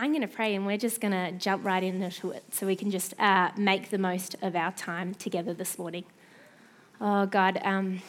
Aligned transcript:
I'm 0.00 0.12
going 0.12 0.22
to 0.22 0.28
pray 0.28 0.54
and 0.54 0.64
we're 0.64 0.78
just 0.78 0.98
going 0.98 1.12
to 1.12 1.30
jump 1.32 1.62
right 1.62 1.82
into 1.82 2.30
it 2.30 2.42
so 2.52 2.66
we 2.66 2.74
can 2.74 2.90
just 2.90 3.12
uh, 3.20 3.50
make 3.54 3.90
the 3.90 3.98
most 3.98 4.34
of 4.40 4.56
our 4.56 4.72
time 4.72 5.12
together 5.12 5.52
this 5.52 5.78
morning. 5.78 6.04
Oh, 7.02 7.26
God, 7.26 7.60
um, 7.62 8.00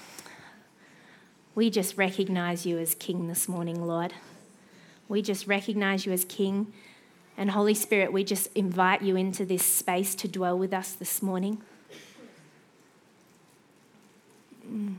we 1.53 1.69
just 1.69 1.97
recognize 1.97 2.65
you 2.65 2.77
as 2.77 2.95
King 2.95 3.27
this 3.27 3.49
morning, 3.49 3.85
Lord. 3.85 4.13
We 5.09 5.21
just 5.21 5.47
recognize 5.47 6.05
you 6.05 6.13
as 6.13 6.23
King. 6.23 6.71
And 7.35 7.51
Holy 7.51 7.73
Spirit, 7.73 8.13
we 8.13 8.23
just 8.23 8.47
invite 8.55 9.01
you 9.01 9.17
into 9.17 9.45
this 9.45 9.65
space 9.65 10.15
to 10.15 10.29
dwell 10.29 10.57
with 10.57 10.73
us 10.73 10.93
this 10.93 11.21
morning. 11.21 11.61
Mm. 14.65 14.95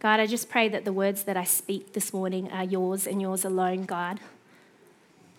God, 0.00 0.20
I 0.20 0.26
just 0.26 0.50
pray 0.50 0.68
that 0.68 0.84
the 0.84 0.92
words 0.92 1.22
that 1.22 1.38
I 1.38 1.44
speak 1.44 1.94
this 1.94 2.12
morning 2.12 2.52
are 2.52 2.64
yours 2.64 3.06
and 3.06 3.22
yours 3.22 3.42
alone, 3.42 3.84
God. 3.84 4.20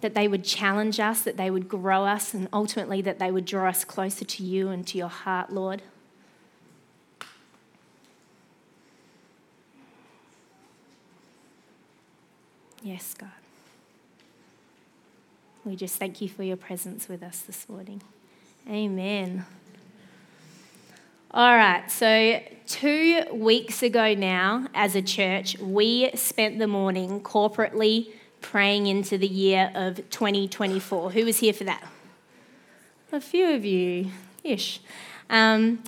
That 0.04 0.16
they 0.16 0.28
would 0.28 0.44
challenge 0.44 1.00
us, 1.00 1.22
that 1.22 1.38
they 1.38 1.50
would 1.50 1.70
grow 1.70 2.04
us, 2.04 2.34
and 2.34 2.50
ultimately 2.52 3.02
that 3.04 3.20
they 3.20 3.32
would 3.32 3.46
draw 3.46 3.70
us 3.70 3.86
closer 3.86 4.26
to 4.26 4.44
you 4.44 4.68
and 4.68 4.86
to 4.88 4.98
your 4.98 5.08
heart, 5.08 5.50
Lord. 5.50 5.82
Yes, 12.84 13.14
God. 13.18 13.30
We 15.64 15.78
just 15.78 15.96
thank 15.96 16.20
you 16.20 16.28
for 16.28 16.44
your 16.44 16.58
presence 16.58 17.08
with 17.08 17.24
us 17.24 17.40
this 17.40 17.70
morning. 17.70 18.02
Amen. 18.70 19.46
All 21.32 21.56
right, 21.56 21.90
so 21.90 22.42
two 22.68 23.24
weeks 23.32 23.82
ago 23.82 24.14
now, 24.16 24.68
as 24.74 24.98
a 24.98 25.02
church, 25.02 25.58
we 25.60 26.12
spent 26.14 26.60
the 26.60 26.68
morning 26.68 27.22
corporately 27.22 28.12
praying 28.44 28.86
into 28.86 29.18
the 29.18 29.28
year 29.28 29.72
of 29.74 29.96
2024. 30.12 31.12
Who 31.12 31.26
was 31.26 31.40
here 31.40 31.54
for 31.54 31.64
that? 31.64 31.84
A 33.12 33.20
few 33.20 33.50
of 33.56 33.66
you 33.66 34.12
ish. 34.44 34.82
Um, 35.30 35.84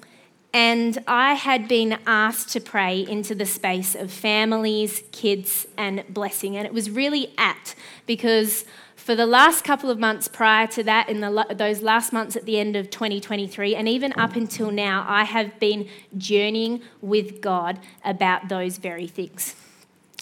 and 0.54 1.04
I 1.06 1.34
had 1.34 1.68
been 1.68 2.00
asked 2.08 2.50
to 2.54 2.62
pray 2.62 3.02
into 3.02 3.36
the 3.36 3.46
space 3.46 3.94
of 3.94 4.10
families, 4.10 5.04
kids, 5.12 5.68
and 5.78 6.04
blessing. 6.10 6.56
And 6.56 6.66
it 6.66 6.74
was 6.74 6.90
really 6.90 7.34
apt 7.38 7.76
because 8.06 8.64
for 8.96 9.16
the 9.16 9.26
last 9.26 9.64
couple 9.64 9.90
of 9.92 10.00
months 10.00 10.28
prior 10.28 10.66
to 10.68 10.84
that, 10.84 11.10
in 11.10 11.20
the, 11.20 11.46
those 11.56 11.82
last 11.82 12.14
months 12.14 12.36
at 12.36 12.46
the 12.46 12.58
end 12.58 12.76
of 12.76 12.90
2023, 12.90 13.76
and 13.76 13.88
even 13.88 14.14
up 14.18 14.36
until 14.36 14.72
now, 14.72 15.06
I 15.08 15.26
have 15.26 15.60
been 15.60 15.88
journeying 16.18 16.82
with 17.02 17.42
God 17.42 17.78
about 18.04 18.48
those 18.48 18.78
very 18.78 19.08
things. 19.08 19.56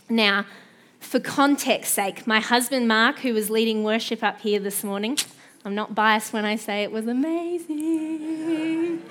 Now, 0.09 0.45
for 1.03 1.19
context 1.19 1.93
sake, 1.93 2.25
my 2.25 2.39
husband 2.39 2.87
Mark, 2.87 3.19
who 3.19 3.33
was 3.33 3.49
leading 3.49 3.83
worship 3.83 4.23
up 4.23 4.39
here 4.41 4.59
this 4.59 4.83
morning, 4.83 5.17
I'm 5.65 5.75
not 5.75 5.93
biased 5.93 6.33
when 6.33 6.45
I 6.45 6.55
say 6.55 6.83
it 6.83 6.91
was 6.91 7.07
amazing. 7.07 9.01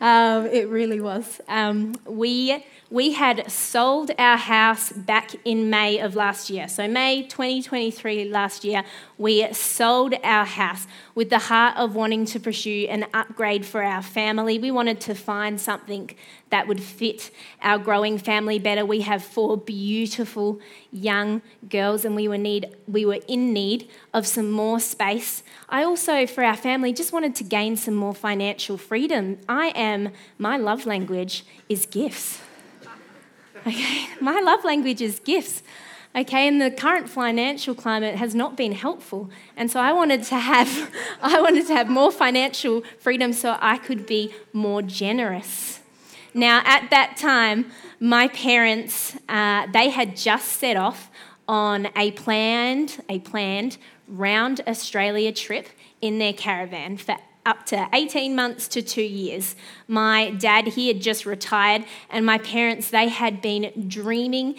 Um, 0.00 0.46
it 0.46 0.68
really 0.68 1.00
was. 1.00 1.40
Um, 1.48 1.94
we 2.06 2.64
we 2.90 3.12
had 3.12 3.50
sold 3.50 4.10
our 4.18 4.36
house 4.36 4.92
back 4.92 5.34
in 5.44 5.70
May 5.70 5.98
of 5.98 6.14
last 6.14 6.50
year. 6.50 6.68
So, 6.68 6.86
May 6.88 7.22
2023 7.22 8.28
last 8.28 8.64
year, 8.64 8.84
we 9.22 9.52
sold 9.52 10.14
our 10.24 10.44
house 10.44 10.88
with 11.14 11.30
the 11.30 11.38
heart 11.38 11.76
of 11.76 11.94
wanting 11.94 12.24
to 12.24 12.40
pursue 12.40 12.88
an 12.90 13.06
upgrade 13.14 13.64
for 13.64 13.80
our 13.80 14.02
family. 14.02 14.58
We 14.58 14.72
wanted 14.72 15.00
to 15.02 15.14
find 15.14 15.60
something 15.60 16.10
that 16.50 16.66
would 16.66 16.82
fit 16.82 17.30
our 17.62 17.78
growing 17.78 18.18
family 18.18 18.58
better. 18.58 18.84
We 18.84 19.02
have 19.02 19.22
four 19.22 19.56
beautiful 19.56 20.58
young 20.90 21.40
girls, 21.68 22.04
and 22.04 22.16
we 22.16 22.26
were, 22.26 22.36
need, 22.36 22.74
we 22.88 23.06
were 23.06 23.20
in 23.28 23.52
need 23.52 23.88
of 24.12 24.26
some 24.26 24.50
more 24.50 24.80
space. 24.80 25.44
I 25.68 25.84
also, 25.84 26.26
for 26.26 26.42
our 26.42 26.56
family, 26.56 26.92
just 26.92 27.12
wanted 27.12 27.36
to 27.36 27.44
gain 27.44 27.76
some 27.76 27.94
more 27.94 28.16
financial 28.16 28.76
freedom. 28.76 29.38
I 29.48 29.68
am, 29.76 30.10
my 30.36 30.56
love 30.56 30.84
language 30.84 31.44
is 31.68 31.86
gifts. 31.86 32.40
Okay, 33.64 34.08
my 34.20 34.40
love 34.40 34.64
language 34.64 35.00
is 35.00 35.20
gifts. 35.20 35.62
Okay, 36.14 36.46
and 36.46 36.60
the 36.60 36.70
current 36.70 37.08
financial 37.08 37.74
climate 37.74 38.16
has 38.16 38.34
not 38.34 38.54
been 38.54 38.72
helpful. 38.72 39.30
And 39.56 39.70
so 39.70 39.80
I 39.80 39.92
wanted 39.92 40.22
to 40.24 40.36
have 40.36 40.90
I 41.22 41.40
wanted 41.40 41.66
to 41.68 41.74
have 41.74 41.88
more 41.88 42.12
financial 42.12 42.82
freedom 42.98 43.32
so 43.32 43.56
I 43.60 43.78
could 43.78 44.06
be 44.06 44.34
more 44.52 44.82
generous. 44.82 45.80
Now, 46.34 46.62
at 46.64 46.90
that 46.90 47.16
time, 47.16 47.72
my 47.98 48.28
parents 48.28 49.16
uh, 49.28 49.66
they 49.72 49.88
had 49.88 50.16
just 50.16 50.48
set 50.48 50.76
off 50.76 51.10
on 51.48 51.88
a 51.96 52.10
planned 52.10 53.02
a 53.08 53.18
planned 53.20 53.78
round 54.06 54.60
Australia 54.66 55.32
trip 55.32 55.66
in 56.02 56.18
their 56.18 56.34
caravan 56.34 56.98
for 56.98 57.16
up 57.44 57.66
to 57.66 57.88
18 57.92 58.36
months 58.36 58.68
to 58.68 58.82
two 58.82 59.02
years. 59.02 59.56
My 59.88 60.30
dad, 60.30 60.68
he 60.68 60.88
had 60.88 61.00
just 61.00 61.26
retired, 61.26 61.84
and 62.08 62.24
my 62.24 62.38
parents, 62.38 62.90
they 62.90 63.08
had 63.08 63.42
been 63.42 63.88
dreaming 63.88 64.56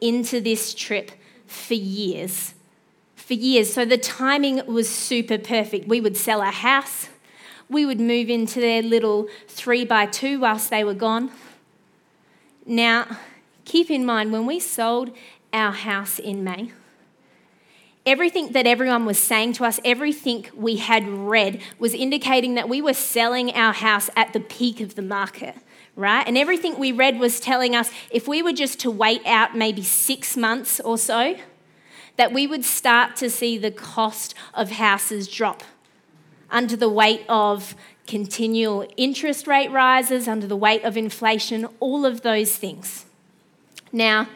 into 0.00 0.40
this 0.40 0.74
trip 0.74 1.12
for 1.46 1.74
years. 1.74 2.54
For 3.14 3.34
years. 3.34 3.72
So 3.72 3.84
the 3.84 3.98
timing 3.98 4.64
was 4.66 4.88
super 4.88 5.38
perfect. 5.38 5.88
We 5.88 6.00
would 6.00 6.16
sell 6.16 6.40
our 6.40 6.52
house, 6.52 7.08
we 7.68 7.84
would 7.84 8.00
move 8.00 8.30
into 8.30 8.60
their 8.60 8.82
little 8.82 9.26
three 9.48 9.84
by 9.84 10.06
two 10.06 10.40
whilst 10.40 10.70
they 10.70 10.84
were 10.84 10.94
gone. 10.94 11.32
Now, 12.64 13.18
keep 13.64 13.90
in 13.90 14.06
mind, 14.06 14.32
when 14.32 14.46
we 14.46 14.60
sold 14.60 15.10
our 15.52 15.72
house 15.72 16.18
in 16.18 16.44
May, 16.44 16.72
everything 18.04 18.52
that 18.52 18.66
everyone 18.66 19.04
was 19.04 19.18
saying 19.18 19.54
to 19.54 19.64
us, 19.64 19.80
everything 19.84 20.46
we 20.54 20.76
had 20.76 21.08
read, 21.08 21.60
was 21.78 21.92
indicating 21.92 22.54
that 22.54 22.68
we 22.68 22.80
were 22.80 22.94
selling 22.94 23.52
our 23.52 23.72
house 23.72 24.08
at 24.14 24.32
the 24.32 24.40
peak 24.40 24.80
of 24.80 24.94
the 24.94 25.02
market, 25.02 25.56
right? 25.96 26.26
And 26.26 26.36
everything 26.36 26.78
we 26.78 26.92
read 26.92 27.18
was 27.18 27.40
telling 27.40 27.74
us 27.74 27.90
if 28.10 28.28
we 28.28 28.42
were 28.42 28.52
just 28.52 28.78
to 28.80 28.90
wait 28.90 29.22
out 29.26 29.56
maybe 29.56 29.82
six 29.82 30.36
months 30.36 30.78
or 30.80 30.98
so, 30.98 31.36
that 32.16 32.32
we 32.32 32.46
would 32.46 32.64
start 32.64 33.16
to 33.16 33.28
see 33.28 33.58
the 33.58 33.70
cost 33.70 34.34
of 34.54 34.72
houses 34.72 35.26
drop 35.28 35.62
under 36.50 36.76
the 36.76 36.88
weight 36.88 37.24
of 37.28 37.74
continual 38.06 38.86
interest 38.96 39.46
rate 39.46 39.70
rises, 39.70 40.28
under 40.28 40.46
the 40.46 40.56
weight 40.56 40.84
of 40.84 40.96
inflation, 40.96 41.66
all 41.80 42.06
of 42.06 42.22
those 42.22 42.56
things. 42.56 43.04
Now, 43.92 44.28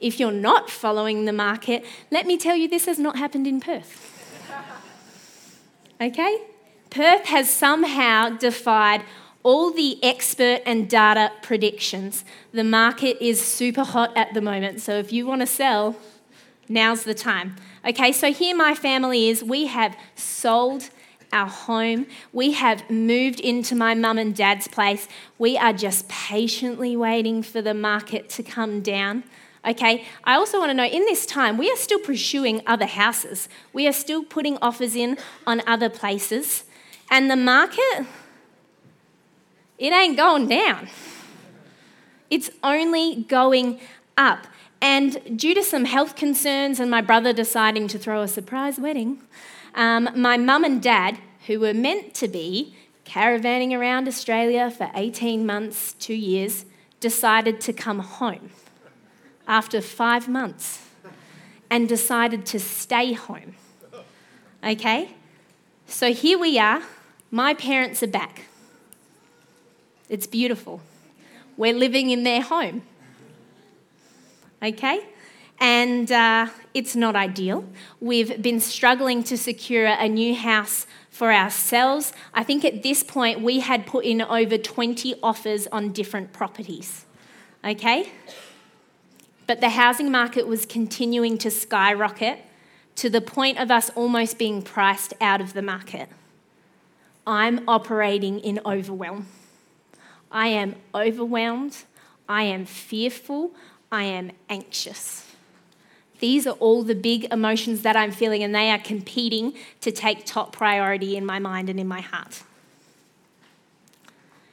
if 0.00 0.18
you're 0.18 0.32
not 0.32 0.70
following 0.70 1.26
the 1.26 1.32
market, 1.32 1.84
let 2.10 2.26
me 2.26 2.38
tell 2.38 2.56
you 2.56 2.68
this 2.68 2.86
has 2.86 2.98
not 2.98 3.16
happened 3.16 3.46
in 3.46 3.60
Perth. 3.60 4.06
Okay? 6.02 6.38
Perth 6.88 7.26
has 7.26 7.50
somehow 7.50 8.30
defied 8.30 9.02
all 9.42 9.72
the 9.72 10.02
expert 10.02 10.60
and 10.66 10.88
data 10.88 11.32
predictions. 11.42 12.24
The 12.52 12.64
market 12.64 13.22
is 13.24 13.40
super 13.44 13.84
hot 13.84 14.16
at 14.16 14.34
the 14.34 14.40
moment, 14.40 14.80
so 14.80 14.98
if 14.98 15.12
you 15.12 15.26
want 15.26 15.40
to 15.40 15.46
sell, 15.46 15.96
now's 16.68 17.04
the 17.04 17.14
time. 17.14 17.56
Okay, 17.86 18.12
so 18.12 18.32
here 18.32 18.54
my 18.54 18.74
family 18.74 19.28
is. 19.28 19.42
We 19.42 19.66
have 19.66 19.96
sold 20.14 20.90
our 21.32 21.46
home. 21.46 22.06
We 22.32 22.52
have 22.52 22.88
moved 22.90 23.40
into 23.40 23.74
my 23.74 23.94
mum 23.94 24.18
and 24.18 24.34
dad's 24.34 24.68
place. 24.68 25.08
We 25.38 25.56
are 25.56 25.72
just 25.72 26.08
patiently 26.08 26.96
waiting 26.96 27.42
for 27.42 27.62
the 27.62 27.74
market 27.74 28.28
to 28.30 28.42
come 28.42 28.82
down. 28.82 29.24
Okay, 29.66 30.06
I 30.24 30.34
also 30.34 30.58
want 30.58 30.70
to 30.70 30.74
know 30.74 30.86
in 30.86 31.04
this 31.04 31.26
time, 31.26 31.58
we 31.58 31.70
are 31.70 31.76
still 31.76 31.98
pursuing 31.98 32.62
other 32.66 32.86
houses. 32.86 33.48
We 33.72 33.86
are 33.86 33.92
still 33.92 34.24
putting 34.24 34.56
offers 34.62 34.96
in 34.96 35.18
on 35.46 35.62
other 35.66 35.90
places. 35.90 36.64
And 37.10 37.30
the 37.30 37.36
market, 37.36 38.06
it 39.80 39.92
ain't 39.92 40.16
going 40.16 40.46
down, 40.46 40.88
it's 42.28 42.50
only 42.62 43.24
going 43.24 43.80
up. 44.16 44.46
And 44.82 45.38
due 45.38 45.54
to 45.54 45.62
some 45.62 45.86
health 45.86 46.14
concerns 46.14 46.78
and 46.78 46.90
my 46.90 47.00
brother 47.00 47.32
deciding 47.32 47.88
to 47.88 47.98
throw 47.98 48.22
a 48.22 48.28
surprise 48.28 48.78
wedding, 48.78 49.20
um, 49.74 50.08
my 50.14 50.36
mum 50.36 50.64
and 50.64 50.82
dad, 50.82 51.18
who 51.46 51.58
were 51.58 51.74
meant 51.74 52.14
to 52.14 52.28
be 52.28 52.76
caravanning 53.04 53.72
around 53.76 54.06
Australia 54.06 54.70
for 54.70 54.90
18 54.94 55.44
months, 55.44 55.94
two 55.94 56.14
years, 56.14 56.66
decided 57.00 57.60
to 57.62 57.72
come 57.72 57.98
home 57.98 58.50
after 59.48 59.80
five 59.80 60.28
months 60.28 60.86
and 61.70 61.88
decided 61.88 62.44
to 62.46 62.60
stay 62.60 63.14
home. 63.14 63.54
Okay? 64.62 65.14
So 65.86 66.12
here 66.12 66.38
we 66.38 66.58
are. 66.58 66.82
My 67.30 67.54
parents 67.54 68.02
are 68.02 68.06
back. 68.06 68.42
It's 70.10 70.26
beautiful. 70.26 70.80
We're 71.56 71.72
living 71.72 72.10
in 72.10 72.24
their 72.24 72.42
home. 72.42 72.82
Okay? 74.60 75.06
And 75.60 76.10
uh, 76.10 76.48
it's 76.74 76.96
not 76.96 77.14
ideal. 77.14 77.64
We've 78.00 78.42
been 78.42 78.58
struggling 78.58 79.22
to 79.24 79.38
secure 79.38 79.86
a 79.86 80.08
new 80.08 80.34
house 80.34 80.86
for 81.10 81.32
ourselves. 81.32 82.12
I 82.34 82.42
think 82.42 82.64
at 82.64 82.82
this 82.82 83.04
point 83.04 83.40
we 83.40 83.60
had 83.60 83.86
put 83.86 84.04
in 84.04 84.20
over 84.20 84.58
20 84.58 85.14
offers 85.22 85.68
on 85.68 85.92
different 85.92 86.32
properties. 86.32 87.04
Okay? 87.64 88.10
But 89.46 89.60
the 89.60 89.70
housing 89.70 90.10
market 90.10 90.48
was 90.48 90.66
continuing 90.66 91.38
to 91.38 91.52
skyrocket 91.52 92.40
to 92.96 93.08
the 93.08 93.20
point 93.20 93.58
of 93.58 93.70
us 93.70 93.90
almost 93.90 94.38
being 94.38 94.60
priced 94.60 95.14
out 95.20 95.40
of 95.40 95.52
the 95.52 95.62
market. 95.62 96.08
I'm 97.26 97.68
operating 97.68 98.40
in 98.40 98.60
overwhelm. 98.66 99.26
I 100.30 100.48
am 100.48 100.76
overwhelmed. 100.94 101.76
I 102.28 102.44
am 102.44 102.64
fearful. 102.64 103.52
I 103.90 104.04
am 104.04 104.30
anxious. 104.48 105.26
These 106.20 106.46
are 106.46 106.54
all 106.54 106.82
the 106.82 106.94
big 106.94 107.32
emotions 107.32 107.82
that 107.82 107.96
I'm 107.96 108.12
feeling, 108.12 108.42
and 108.42 108.54
they 108.54 108.70
are 108.70 108.78
competing 108.78 109.54
to 109.80 109.90
take 109.90 110.26
top 110.26 110.52
priority 110.52 111.16
in 111.16 111.24
my 111.24 111.38
mind 111.38 111.70
and 111.70 111.80
in 111.80 111.88
my 111.88 112.02
heart. 112.02 112.42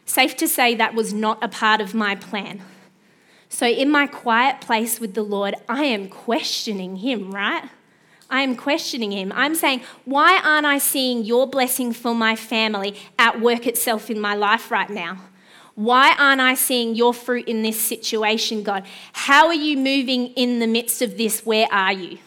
Safe 0.06 0.36
to 0.38 0.48
say 0.48 0.74
that 0.76 0.96
was 0.96 1.14
not 1.14 1.44
a 1.44 1.50
part 1.50 1.82
of 1.82 1.94
my 1.94 2.16
plan. 2.16 2.62
So, 3.50 3.68
in 3.68 3.90
my 3.90 4.08
quiet 4.08 4.62
place 4.62 5.00
with 5.00 5.14
the 5.14 5.24
Lord, 5.24 5.56
I 5.68 5.84
am 5.84 6.08
questioning 6.08 6.98
Him, 6.98 7.32
right? 7.32 7.66
I 8.30 8.42
am 8.42 8.56
questioning 8.56 9.12
Him. 9.12 9.34
I'm 9.36 9.56
saying, 9.56 9.82
why 10.06 10.40
aren't 10.44 10.66
I 10.66 10.78
seeing 10.80 11.24
your 11.24 11.48
blessing 11.48 11.94
for 11.94 12.16
my 12.16 12.36
family 12.36 12.96
at 13.20 13.40
work 13.42 13.68
itself 13.68 14.10
in 14.10 14.20
my 14.20 14.36
life 14.36 14.72
right 14.72 14.90
now? 14.90 15.18
Why 15.78 16.16
aren't 16.18 16.42
I 16.42 16.56
seeing 16.56 16.96
your 16.96 17.14
fruit 17.14 17.48
in 17.48 17.62
this 17.62 17.80
situation, 17.80 18.64
God? 18.64 18.84
How 19.14 19.46
are 19.46 19.54
you 19.54 19.78
moving 19.78 20.30
in 20.30 20.58
the 20.58 20.66
midst 20.66 21.04
of 21.04 21.20
this? 21.20 21.46
Where 21.46 21.68
are 21.72 21.94
you? 21.94 22.18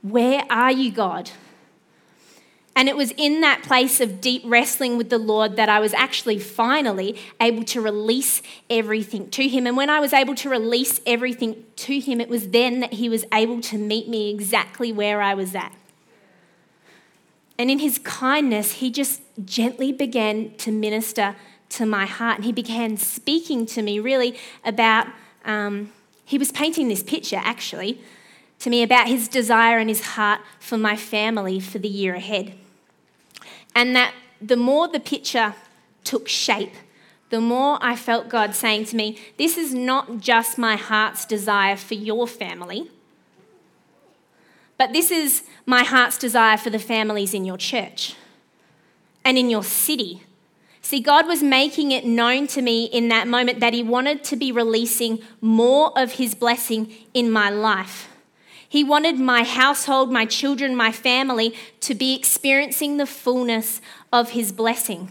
Where 0.00 0.44
are 0.48 0.70
you, 0.70 0.92
God? 0.92 1.32
And 2.76 2.88
it 2.88 2.96
was 2.96 3.10
in 3.16 3.40
that 3.40 3.64
place 3.64 4.00
of 4.00 4.20
deep 4.20 4.42
wrestling 4.44 4.96
with 4.96 5.10
the 5.10 5.18
Lord 5.18 5.56
that 5.56 5.68
I 5.68 5.80
was 5.80 5.92
actually 5.92 6.38
finally 6.38 7.18
able 7.40 7.64
to 7.64 7.80
release 7.80 8.42
everything 8.70 9.28
to 9.30 9.48
Him. 9.48 9.66
And 9.66 9.76
when 9.76 9.90
I 9.90 9.98
was 9.98 10.12
able 10.12 10.36
to 10.36 10.48
release 10.48 11.00
everything 11.04 11.64
to 11.74 11.98
Him, 11.98 12.20
it 12.20 12.28
was 12.28 12.50
then 12.50 12.78
that 12.78 12.92
He 12.92 13.08
was 13.08 13.24
able 13.34 13.60
to 13.62 13.76
meet 13.76 14.08
me 14.08 14.30
exactly 14.30 14.92
where 14.92 15.20
I 15.20 15.34
was 15.34 15.56
at. 15.56 15.74
And 17.58 17.72
in 17.72 17.80
His 17.80 17.98
kindness, 17.98 18.74
He 18.74 18.88
just 18.88 19.20
gently 19.44 19.90
began 19.90 20.54
to 20.58 20.70
minister 20.70 21.34
to 21.72 21.86
my 21.86 22.06
heart. 22.06 22.36
And 22.36 22.44
he 22.44 22.52
began 22.52 22.96
speaking 22.96 23.66
to 23.66 23.82
me 23.82 23.98
really 23.98 24.38
about, 24.64 25.08
um, 25.44 25.92
he 26.24 26.38
was 26.38 26.52
painting 26.52 26.88
this 26.88 27.02
picture 27.02 27.40
actually 27.42 28.00
to 28.60 28.70
me 28.70 28.82
about 28.82 29.08
his 29.08 29.28
desire 29.28 29.78
and 29.78 29.88
his 29.88 30.02
heart 30.02 30.40
for 30.60 30.78
my 30.78 30.96
family 30.96 31.58
for 31.58 31.78
the 31.78 31.88
year 31.88 32.14
ahead. 32.14 32.54
And 33.74 33.96
that 33.96 34.14
the 34.40 34.56
more 34.56 34.88
the 34.88 35.00
picture 35.00 35.54
took 36.04 36.28
shape, 36.28 36.74
the 37.30 37.40
more 37.40 37.78
I 37.80 37.96
felt 37.96 38.28
God 38.28 38.54
saying 38.54 38.84
to 38.86 38.96
me, 38.96 39.18
This 39.38 39.56
is 39.56 39.72
not 39.72 40.18
just 40.20 40.58
my 40.58 40.76
heart's 40.76 41.24
desire 41.24 41.76
for 41.76 41.94
your 41.94 42.28
family, 42.28 42.90
but 44.76 44.92
this 44.92 45.10
is 45.10 45.44
my 45.64 45.82
heart's 45.82 46.18
desire 46.18 46.56
for 46.56 46.70
the 46.70 46.78
families 46.78 47.34
in 47.34 47.44
your 47.44 47.56
church 47.56 48.14
and 49.24 49.38
in 49.38 49.48
your 49.48 49.64
city 49.64 50.22
See, 50.84 50.98
God 50.98 51.28
was 51.28 51.44
making 51.44 51.92
it 51.92 52.04
known 52.04 52.48
to 52.48 52.60
me 52.60 52.86
in 52.86 53.08
that 53.08 53.28
moment 53.28 53.60
that 53.60 53.72
He 53.72 53.84
wanted 53.84 54.24
to 54.24 54.36
be 54.36 54.50
releasing 54.50 55.20
more 55.40 55.96
of 55.96 56.12
His 56.12 56.34
blessing 56.34 56.92
in 57.14 57.30
my 57.30 57.48
life. 57.50 58.08
He 58.68 58.82
wanted 58.82 59.18
my 59.18 59.44
household, 59.44 60.10
my 60.10 60.24
children, 60.24 60.74
my 60.74 60.90
family 60.90 61.54
to 61.80 61.94
be 61.94 62.14
experiencing 62.14 62.96
the 62.96 63.06
fullness 63.06 63.80
of 64.12 64.30
His 64.30 64.50
blessing. 64.50 65.10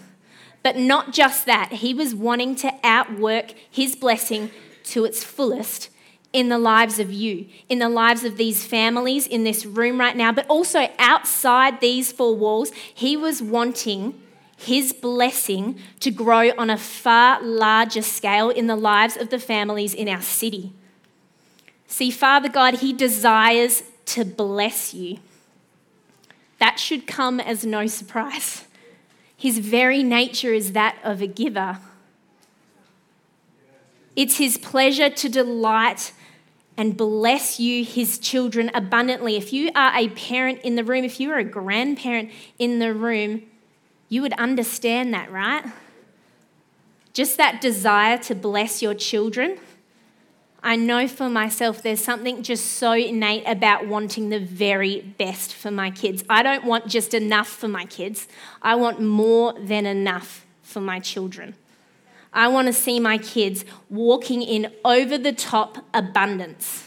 But 0.61 0.75
not 0.75 1.13
just 1.13 1.45
that, 1.45 1.71
He 1.71 1.93
was 1.93 2.13
wanting 2.13 2.55
to 2.57 2.73
outwork 2.83 3.53
His 3.69 3.95
blessing 3.95 4.51
to 4.85 5.05
its 5.05 5.23
fullest 5.23 5.89
in 6.33 6.49
the 6.49 6.57
lives 6.57 6.99
of 6.99 7.11
you, 7.13 7.47
in 7.69 7.79
the 7.79 7.89
lives 7.89 8.25
of 8.25 8.35
these 8.37 8.65
families 8.65 9.25
in 9.25 9.45
this 9.45 9.65
room 9.65 9.99
right 9.99 10.17
now, 10.17 10.33
but 10.33 10.47
also 10.47 10.89
outside 10.99 11.79
these 11.79 12.11
four 12.11 12.35
walls. 12.35 12.71
He 12.93 13.15
was 13.15 13.41
wanting 13.41 14.21
his 14.61 14.93
blessing 14.93 15.79
to 16.01 16.11
grow 16.11 16.51
on 16.55 16.69
a 16.69 16.77
far 16.77 17.41
larger 17.41 18.03
scale 18.03 18.49
in 18.49 18.67
the 18.67 18.75
lives 18.75 19.17
of 19.17 19.29
the 19.29 19.39
families 19.39 19.93
in 19.95 20.07
our 20.07 20.21
city. 20.21 20.71
See, 21.87 22.11
Father 22.11 22.47
God, 22.47 22.75
He 22.75 22.93
desires 22.93 23.83
to 24.05 24.23
bless 24.23 24.93
you. 24.93 25.17
That 26.59 26.79
should 26.79 27.07
come 27.07 27.39
as 27.39 27.65
no 27.65 27.87
surprise. 27.87 28.65
His 29.35 29.57
very 29.57 30.03
nature 30.03 30.53
is 30.53 30.73
that 30.73 30.95
of 31.03 31.23
a 31.23 31.27
giver. 31.27 31.79
It's 34.15 34.37
His 34.37 34.59
pleasure 34.59 35.09
to 35.09 35.27
delight 35.27 36.13
and 36.77 36.95
bless 36.95 37.59
you, 37.59 37.83
His 37.83 38.19
children, 38.19 38.69
abundantly. 38.75 39.37
If 39.37 39.51
you 39.51 39.71
are 39.75 39.91
a 39.97 40.09
parent 40.09 40.59
in 40.63 40.75
the 40.75 40.83
room, 40.83 41.03
if 41.03 41.19
you 41.19 41.31
are 41.31 41.39
a 41.39 41.43
grandparent 41.43 42.29
in 42.59 42.77
the 42.77 42.93
room, 42.93 43.41
you 44.11 44.21
would 44.21 44.33
understand 44.33 45.13
that, 45.13 45.31
right? 45.31 45.63
Just 47.13 47.37
that 47.37 47.61
desire 47.61 48.17
to 48.17 48.35
bless 48.35 48.81
your 48.81 48.93
children. 48.93 49.57
I 50.61 50.75
know 50.75 51.07
for 51.07 51.29
myself 51.29 51.81
there's 51.81 52.03
something 52.03 52.43
just 52.43 52.73
so 52.73 52.91
innate 52.91 53.47
about 53.47 53.87
wanting 53.87 54.27
the 54.27 54.39
very 54.41 54.99
best 55.17 55.53
for 55.53 55.71
my 55.71 55.91
kids. 55.91 56.25
I 56.29 56.43
don't 56.43 56.65
want 56.65 56.87
just 56.87 57.13
enough 57.13 57.47
for 57.47 57.69
my 57.69 57.85
kids, 57.85 58.27
I 58.61 58.75
want 58.75 58.99
more 58.99 59.53
than 59.53 59.85
enough 59.85 60.45
for 60.61 60.81
my 60.81 60.99
children. 60.99 61.55
I 62.33 62.49
want 62.49 62.67
to 62.67 62.73
see 62.73 62.99
my 62.99 63.17
kids 63.17 63.63
walking 63.89 64.41
in 64.41 64.73
over 64.83 65.17
the 65.17 65.31
top 65.31 65.85
abundance. 65.93 66.83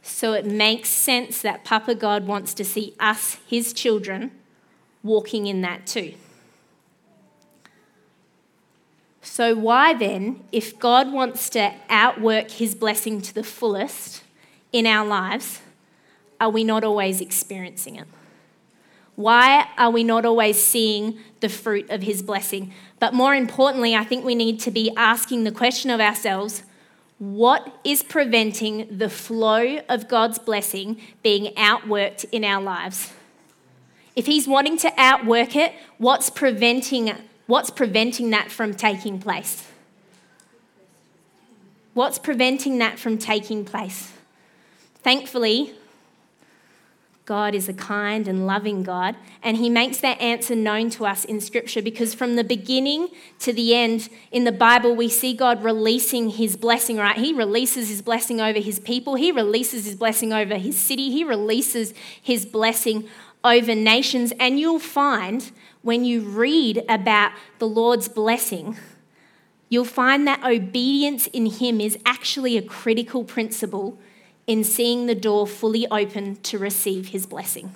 So 0.00 0.32
it 0.32 0.46
makes 0.46 0.90
sense 0.90 1.42
that 1.42 1.64
Papa 1.64 1.96
God 1.96 2.28
wants 2.28 2.54
to 2.54 2.64
see 2.64 2.94
us, 3.00 3.38
his 3.48 3.72
children, 3.72 4.30
walking 5.06 5.46
in 5.46 5.62
that 5.62 5.86
too. 5.86 6.14
So, 9.22 9.54
why 9.54 9.92
then, 9.92 10.44
if 10.52 10.78
God 10.78 11.12
wants 11.12 11.50
to 11.50 11.74
outwork 11.90 12.50
his 12.52 12.74
blessing 12.74 13.20
to 13.22 13.34
the 13.34 13.42
fullest 13.42 14.22
in 14.72 14.86
our 14.86 15.06
lives, 15.06 15.60
are 16.40 16.50
we 16.50 16.64
not 16.64 16.84
always 16.84 17.20
experiencing 17.20 17.96
it? 17.96 18.06
Why 19.16 19.66
are 19.78 19.90
we 19.90 20.04
not 20.04 20.24
always 20.24 20.62
seeing 20.62 21.18
the 21.40 21.48
fruit 21.48 21.90
of 21.90 22.02
his 22.02 22.22
blessing? 22.22 22.72
But 23.00 23.14
more 23.14 23.34
importantly, 23.34 23.94
I 23.94 24.04
think 24.04 24.24
we 24.24 24.34
need 24.34 24.60
to 24.60 24.70
be 24.70 24.92
asking 24.96 25.44
the 25.44 25.52
question 25.52 25.90
of 25.90 26.00
ourselves 26.00 26.62
what 27.18 27.80
is 27.82 28.02
preventing 28.02 28.98
the 28.98 29.08
flow 29.08 29.78
of 29.88 30.06
God's 30.06 30.38
blessing 30.38 31.00
being 31.22 31.54
outworked 31.54 32.26
in 32.30 32.44
our 32.44 32.62
lives? 32.62 33.12
If 34.16 34.26
he's 34.26 34.48
wanting 34.48 34.78
to 34.78 34.92
outwork 34.96 35.54
it, 35.54 35.74
what's 35.98 36.30
preventing, 36.30 37.12
what's 37.46 37.70
preventing 37.70 38.30
that 38.30 38.50
from 38.50 38.74
taking 38.74 39.20
place? 39.20 39.68
What's 41.92 42.18
preventing 42.18 42.78
that 42.78 42.98
from 42.98 43.18
taking 43.18 43.64
place? 43.64 44.12
Thankfully, 45.02 45.74
God 47.26 47.56
is 47.56 47.68
a 47.68 47.72
kind 47.72 48.28
and 48.28 48.46
loving 48.46 48.84
God, 48.84 49.16
and 49.42 49.56
He 49.56 49.68
makes 49.68 49.98
that 49.98 50.20
answer 50.20 50.54
known 50.54 50.90
to 50.90 51.04
us 51.06 51.24
in 51.24 51.40
Scripture 51.40 51.82
because 51.82 52.14
from 52.14 52.36
the 52.36 52.44
beginning 52.44 53.08
to 53.40 53.52
the 53.52 53.74
end 53.74 54.08
in 54.30 54.44
the 54.44 54.52
Bible, 54.52 54.94
we 54.94 55.08
see 55.08 55.34
God 55.34 55.64
releasing 55.64 56.30
His 56.30 56.56
blessing, 56.56 56.98
right? 56.98 57.16
He 57.16 57.32
releases 57.32 57.88
His 57.88 58.00
blessing 58.00 58.40
over 58.40 58.60
His 58.60 58.78
people, 58.78 59.16
He 59.16 59.32
releases 59.32 59.86
His 59.86 59.96
blessing 59.96 60.32
over 60.32 60.54
His 60.56 60.76
city, 60.76 61.10
He 61.10 61.24
releases 61.24 61.94
His 62.22 62.46
blessing 62.46 63.08
over 63.46 63.74
nations. 63.74 64.32
And 64.38 64.58
you'll 64.58 64.78
find 64.78 65.50
when 65.82 66.04
you 66.04 66.22
read 66.22 66.84
about 66.88 67.32
the 67.58 67.68
Lord's 67.68 68.08
blessing, 68.08 68.76
you'll 69.68 69.84
find 69.84 70.26
that 70.26 70.44
obedience 70.44 71.26
in 71.28 71.46
Him 71.46 71.80
is 71.80 71.98
actually 72.04 72.56
a 72.56 72.62
critical 72.62 73.24
principle 73.24 73.98
in 74.46 74.64
seeing 74.64 75.06
the 75.06 75.14
door 75.14 75.46
fully 75.46 75.86
open 75.88 76.36
to 76.36 76.58
receive 76.58 77.08
His 77.08 77.26
blessing. 77.26 77.72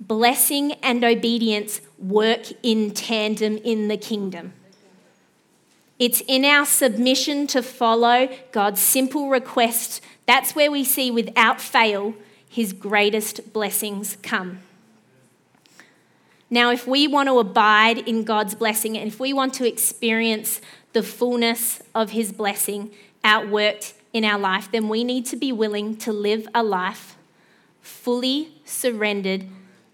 Blessing 0.00 0.72
and 0.74 1.04
obedience 1.04 1.80
work 1.98 2.46
in 2.62 2.92
tandem 2.92 3.56
in 3.58 3.88
the 3.88 3.96
kingdom. 3.96 4.52
It's 5.98 6.22
in 6.28 6.44
our 6.44 6.64
submission 6.64 7.48
to 7.48 7.62
follow 7.62 8.28
God's 8.52 8.80
simple 8.80 9.28
request. 9.28 10.00
That's 10.26 10.54
where 10.54 10.70
we 10.70 10.84
see 10.84 11.10
without 11.10 11.60
fail 11.60 12.14
his 12.48 12.72
greatest 12.72 13.52
blessings 13.52 14.16
come. 14.22 14.60
Now, 16.50 16.70
if 16.70 16.86
we 16.86 17.06
want 17.06 17.28
to 17.28 17.38
abide 17.38 17.98
in 17.98 18.24
God's 18.24 18.54
blessing 18.54 18.96
and 18.96 19.08
if 19.08 19.20
we 19.20 19.32
want 19.32 19.52
to 19.54 19.68
experience 19.68 20.60
the 20.92 21.02
fullness 21.02 21.82
of 21.94 22.10
his 22.10 22.32
blessing 22.32 22.90
outworked 23.22 23.92
in 24.12 24.24
our 24.24 24.38
life, 24.38 24.70
then 24.72 24.88
we 24.88 25.04
need 25.04 25.26
to 25.26 25.36
be 25.36 25.52
willing 25.52 25.96
to 25.98 26.12
live 26.12 26.48
a 26.54 26.62
life 26.62 27.16
fully 27.82 28.52
surrendered 28.64 29.44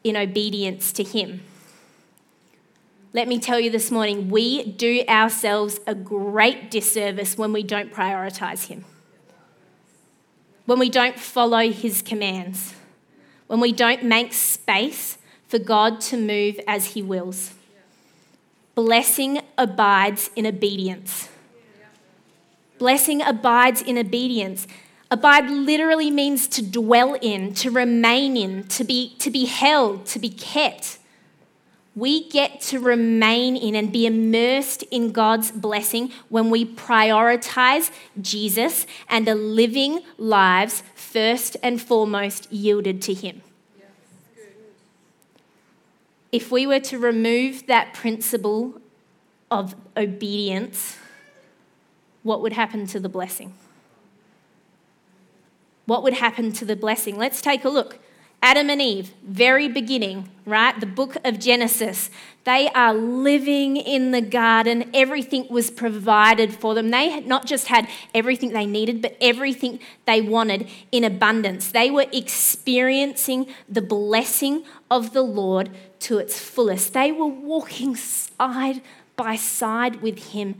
in 0.04 0.16
obedience 0.16 0.92
to 0.92 1.02
him. 1.02 1.40
Let 3.12 3.28
me 3.28 3.38
tell 3.38 3.60
you 3.60 3.70
this 3.70 3.90
morning, 3.90 4.28
we 4.28 4.64
do 4.64 5.02
ourselves 5.08 5.80
a 5.86 5.94
great 5.94 6.70
disservice 6.70 7.38
when 7.38 7.52
we 7.52 7.62
don't 7.62 7.92
prioritize 7.92 8.66
him. 8.66 8.84
When 10.66 10.78
we 10.78 10.88
don't 10.88 11.18
follow 11.18 11.70
his 11.70 12.02
commands, 12.02 12.74
when 13.46 13.60
we 13.60 13.72
don't 13.72 14.02
make 14.02 14.32
space 14.32 15.18
for 15.46 15.58
God 15.58 16.00
to 16.02 16.16
move 16.16 16.58
as 16.66 16.94
he 16.94 17.02
wills. 17.02 17.52
Blessing 18.74 19.40
abides 19.56 20.30
in 20.34 20.46
obedience. 20.46 21.28
Blessing 22.78 23.22
abides 23.22 23.80
in 23.80 23.96
obedience. 23.96 24.66
Abide 25.10 25.48
literally 25.48 26.10
means 26.10 26.48
to 26.48 26.62
dwell 26.62 27.14
in, 27.14 27.54
to 27.54 27.70
remain 27.70 28.36
in, 28.36 28.64
to 28.64 28.82
be, 28.82 29.14
to 29.20 29.30
be 29.30 29.44
held, 29.44 30.06
to 30.06 30.18
be 30.18 30.28
kept. 30.28 30.98
We 31.96 32.28
get 32.28 32.60
to 32.62 32.80
remain 32.80 33.56
in 33.56 33.76
and 33.76 33.92
be 33.92 34.04
immersed 34.04 34.82
in 34.84 35.12
God's 35.12 35.52
blessing 35.52 36.10
when 36.28 36.50
we 36.50 36.64
prioritize 36.64 37.90
Jesus 38.20 38.86
and 39.08 39.28
are 39.28 39.34
living 39.34 40.00
lives 40.18 40.82
first 40.94 41.56
and 41.62 41.80
foremost 41.80 42.52
yielded 42.52 43.00
to 43.02 43.14
Him. 43.14 43.42
If 46.32 46.50
we 46.50 46.66
were 46.66 46.80
to 46.80 46.98
remove 46.98 47.68
that 47.68 47.94
principle 47.94 48.80
of 49.52 49.76
obedience, 49.96 50.96
what 52.24 52.40
would 52.40 52.54
happen 52.54 52.88
to 52.88 52.98
the 52.98 53.08
blessing? 53.08 53.54
What 55.86 56.02
would 56.02 56.14
happen 56.14 56.50
to 56.54 56.64
the 56.64 56.74
blessing? 56.74 57.16
Let's 57.16 57.40
take 57.40 57.64
a 57.64 57.68
look. 57.68 58.00
Adam 58.44 58.68
and 58.68 58.82
Eve, 58.82 59.14
very 59.26 59.68
beginning, 59.68 60.28
right? 60.44 60.78
The 60.78 60.84
book 60.84 61.16
of 61.24 61.38
Genesis. 61.38 62.10
They 62.44 62.68
are 62.74 62.92
living 62.92 63.78
in 63.78 64.10
the 64.10 64.20
garden. 64.20 64.90
Everything 64.92 65.46
was 65.48 65.70
provided 65.70 66.52
for 66.52 66.74
them. 66.74 66.90
They 66.90 67.08
had 67.08 67.26
not 67.26 67.46
just 67.46 67.68
had 67.68 67.88
everything 68.14 68.52
they 68.52 68.66
needed, 68.66 69.00
but 69.00 69.16
everything 69.18 69.80
they 70.04 70.20
wanted 70.20 70.68
in 70.92 71.04
abundance. 71.04 71.70
They 71.70 71.90
were 71.90 72.04
experiencing 72.12 73.46
the 73.66 73.80
blessing 73.80 74.64
of 74.90 75.14
the 75.14 75.22
Lord 75.22 75.70
to 76.00 76.18
its 76.18 76.38
fullest. 76.38 76.92
They 76.92 77.12
were 77.12 77.24
walking 77.24 77.96
side 77.96 78.82
by 79.16 79.36
side 79.36 80.02
with 80.02 80.32
Him 80.32 80.56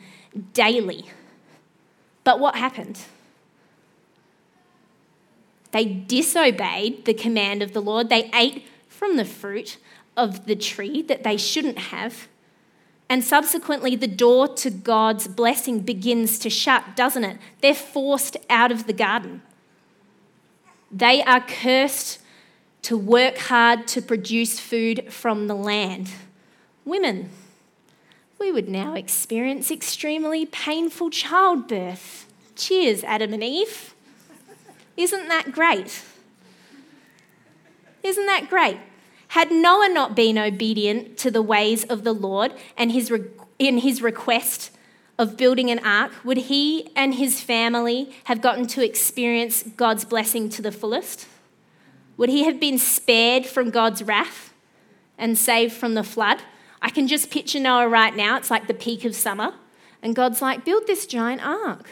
daily. 0.55 1.11
But 2.25 2.41
what 2.41 2.55
happened? 2.55 2.99
They 5.75 5.87
disobeyed 5.87 7.05
the 7.05 7.15
command 7.15 7.61
of 7.61 7.73
the 7.73 7.83
Lord. 7.83 8.09
They 8.09 8.31
ate 8.33 8.65
from 8.89 9.17
the 9.17 9.25
fruit 9.25 9.77
of 10.17 10.47
the 10.47 10.55
tree 10.55 11.03
that 11.03 11.25
they 11.25 11.37
shouldn't 11.37 11.79
have. 11.91 12.29
And 13.09 13.25
subsequently, 13.25 13.97
the 13.97 14.07
door 14.07 14.47
to 14.47 14.71
God's 14.71 15.27
blessing 15.27 15.81
begins 15.81 16.39
to 16.39 16.49
shut, 16.49 16.95
doesn't 16.95 17.25
it? 17.25 17.39
They're 17.61 17.75
forced 17.75 18.37
out 18.49 18.71
of 18.71 18.87
the 18.87 18.93
garden. 18.93 19.43
They 20.93 21.25
are 21.25 21.41
cursed 21.41 22.21
to 22.83 22.97
work 22.97 23.37
hard 23.37 23.89
to 23.89 24.01
produce 24.01 24.61
food 24.61 25.13
from 25.13 25.49
the 25.49 25.57
land. 25.57 26.09
Women, 26.85 27.31
we 28.39 28.53
would 28.53 28.69
now 28.69 28.95
experience 28.95 29.73
extremely 29.73 30.47
painful 30.47 31.11
childbirth. 31.11 32.33
Cheers, 32.55 33.03
Adam 33.03 33.33
and 33.33 33.43
Eve. 33.43 33.94
Isn't 34.97 35.29
that 35.29 35.53
great? 35.53 36.03
Isn't 38.03 38.27
that 38.27 38.49
great? 38.49 38.79
Had 39.29 39.51
Noah 39.51 39.89
not 39.89 40.15
been 40.15 40.39
obedient 40.39 41.17
to 41.19 41.31
the 41.31 41.43
ways 41.43 41.85
of 41.85 42.05
the 42.05 42.13
Lord 42.13 42.53
and 42.77 42.93
his 42.93 43.11
re- 43.11 43.25
in 43.59 43.79
his 43.79 44.03
request 44.03 44.71
of 45.19 45.37
building 45.37 45.71
an 45.71 45.79
ark, 45.81 46.13
would 46.25 46.37
he 46.37 46.91
and 46.95 47.15
his 47.15 47.41
family 47.41 48.15
have 48.25 48.41
gotten 48.41 48.67
to 48.67 48.85
experience 48.85 49.63
God's 49.63 50.05
blessing 50.05 50.49
to 50.51 50.63
the 50.63 50.73
fullest? 50.73 51.27
Would 52.17 52.29
he 52.29 52.45
have 52.45 52.61
been 52.61 52.79
spared 52.79 53.47
from 53.47 53.71
God's 53.71 54.03
wrath 54.03 54.53
and 55.19 55.37
saved 55.39 55.73
from 55.73 55.95
the 55.95 56.05
flood? 56.05 56.43
I 56.83 56.91
can 56.91 57.07
just 57.07 57.31
picture 57.31 57.61
Noah 57.61 57.89
right 57.89 58.15
now. 58.15 58.37
It's 58.37 58.51
like 58.51 58.67
the 58.67 58.75
peak 58.75 59.05
of 59.05 59.15
summer. 59.15 59.55
And 60.03 60.15
God's 60.15 60.43
like, 60.43 60.65
build 60.65 60.87
this 60.87 61.07
giant 61.07 61.45
ark. 61.45 61.89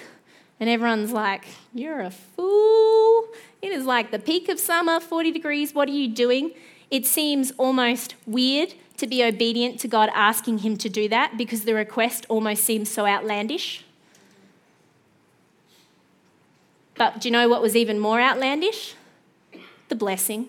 And 0.63 0.71
everyone's 0.71 1.11
like, 1.11 1.45
You're 1.75 2.03
a 2.03 2.13
fool. 2.13 3.25
It 3.61 3.73
is 3.73 3.85
like 3.85 4.13
the 4.13 4.21
peak 4.21 4.49
of 4.49 4.61
summer, 4.61 5.01
40 5.01 5.33
degrees. 5.33 5.75
What 5.75 5.89
are 5.89 5.93
you 5.93 6.07
doing? 6.07 6.53
It 6.89 7.05
seems 7.05 7.51
almost 7.59 8.15
weird 8.29 8.75
to 8.99 9.09
be 9.09 9.25
obedient 9.25 9.81
to 9.81 9.89
God 9.89 10.09
asking 10.15 10.59
him 10.59 10.77
to 10.77 10.89
do 10.89 11.09
that 11.09 11.37
because 11.37 11.65
the 11.65 11.75
request 11.75 12.27
almost 12.29 12.63
seems 12.63 12.89
so 12.89 13.07
outlandish. 13.07 13.85
But 16.95 17.21
do 17.21 17.27
you 17.27 17.33
know 17.33 17.49
what 17.49 17.61
was 17.61 17.75
even 17.75 17.99
more 17.99 18.21
outlandish? 18.21 18.95
The 19.89 19.97
blessing. 19.97 20.47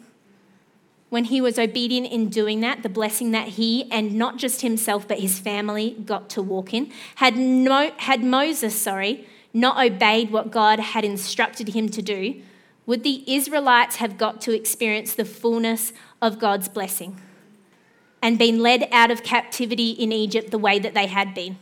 When 1.10 1.24
he 1.24 1.42
was 1.42 1.58
obedient 1.58 2.06
in 2.12 2.30
doing 2.30 2.60
that, 2.60 2.84
the 2.84 2.90
blessing 2.90 3.32
that 3.32 3.48
he 3.48 3.92
and 3.92 4.14
not 4.14 4.38
just 4.38 4.62
himself 4.62 5.08
but 5.08 5.18
his 5.18 5.40
family 5.40 5.98
got 6.06 6.30
to 6.30 6.44
walk 6.44 6.72
in. 6.72 6.92
Had, 7.16 7.36
Mo, 7.36 7.90
had 7.98 8.24
Moses, 8.24 8.80
sorry, 8.80 9.28
not 9.54 9.84
obeyed 9.84 10.32
what 10.32 10.52
God 10.52 10.80
had 10.80 11.06
instructed 11.06 11.70
him 11.70 11.88
to 11.90 12.02
do, 12.02 12.42
would 12.86 13.04
the 13.04 13.24
Israelites 13.32 13.98
have 13.98 14.18
got 14.18 14.42
to 14.42 14.54
experience 14.54 15.14
the 15.14 15.26
fullness 15.26 15.94
of 16.22 16.40
God's 16.40 16.68
blessing 16.68 17.22
and 18.22 18.40
been 18.40 18.60
led 18.60 18.88
out 18.92 19.12
of 19.12 19.24
captivity 19.24 19.92
in 19.92 20.12
Egypt 20.12 20.52
the 20.52 20.58
way 20.58 20.80
that 20.80 20.94
they 20.94 21.08
had 21.08 21.34
been? 21.34 21.58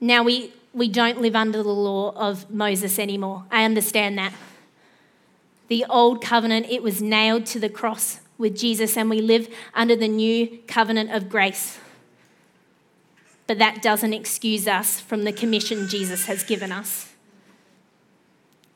Now, 0.00 0.22
we, 0.22 0.54
we 0.72 0.88
don't 0.88 1.20
live 1.20 1.36
under 1.36 1.62
the 1.62 1.68
law 1.68 2.12
of 2.16 2.50
Moses 2.50 2.98
anymore. 2.98 3.44
I 3.50 3.64
understand 3.64 4.16
that. 4.16 4.32
The 5.68 5.84
old 5.88 6.24
covenant, 6.24 6.66
it 6.70 6.82
was 6.82 7.02
nailed 7.02 7.44
to 7.46 7.60
the 7.60 7.68
cross 7.68 8.20
with 8.38 8.56
Jesus, 8.56 8.96
and 8.96 9.10
we 9.10 9.20
live 9.20 9.54
under 9.74 9.94
the 9.94 10.08
new 10.08 10.58
covenant 10.66 11.10
of 11.10 11.28
grace 11.28 11.78
but 13.50 13.58
that 13.58 13.82
doesn't 13.82 14.12
excuse 14.12 14.68
us 14.68 15.00
from 15.00 15.24
the 15.24 15.32
commission 15.32 15.88
Jesus 15.88 16.26
has 16.26 16.44
given 16.44 16.70
us. 16.70 17.08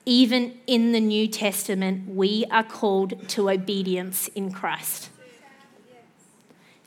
Even 0.04 0.58
in 0.66 0.90
the 0.90 0.98
New 0.98 1.28
Testament, 1.28 2.08
we 2.08 2.44
are 2.50 2.64
called 2.64 3.28
to 3.28 3.50
obedience 3.50 4.26
in 4.34 4.50
Christ. 4.50 5.10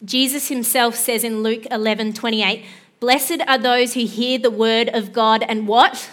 Jesus 0.03 0.49
himself 0.49 0.95
says 0.95 1.23
in 1.23 1.43
Luke 1.43 1.65
11 1.71 2.11
28, 2.11 2.65
Blessed 2.99 3.39
are 3.47 3.57
those 3.57 3.93
who 3.93 4.05
hear 4.05 4.37
the 4.37 4.51
word 4.51 4.89
of 4.89 5.13
God 5.13 5.41
and 5.43 5.65
what? 5.65 6.11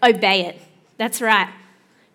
Obey 0.00 0.46
it. 0.46 0.60
That's 0.96 1.20
right. 1.20 1.52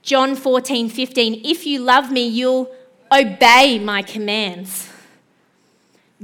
John 0.03 0.37
14 0.37 0.87
15, 0.87 1.41
If 1.43 1.65
you 1.65 1.81
love 1.81 2.13
me, 2.13 2.25
you'll 2.25 2.73
obey 3.11 3.77
my 3.77 4.03
commands. 4.03 4.89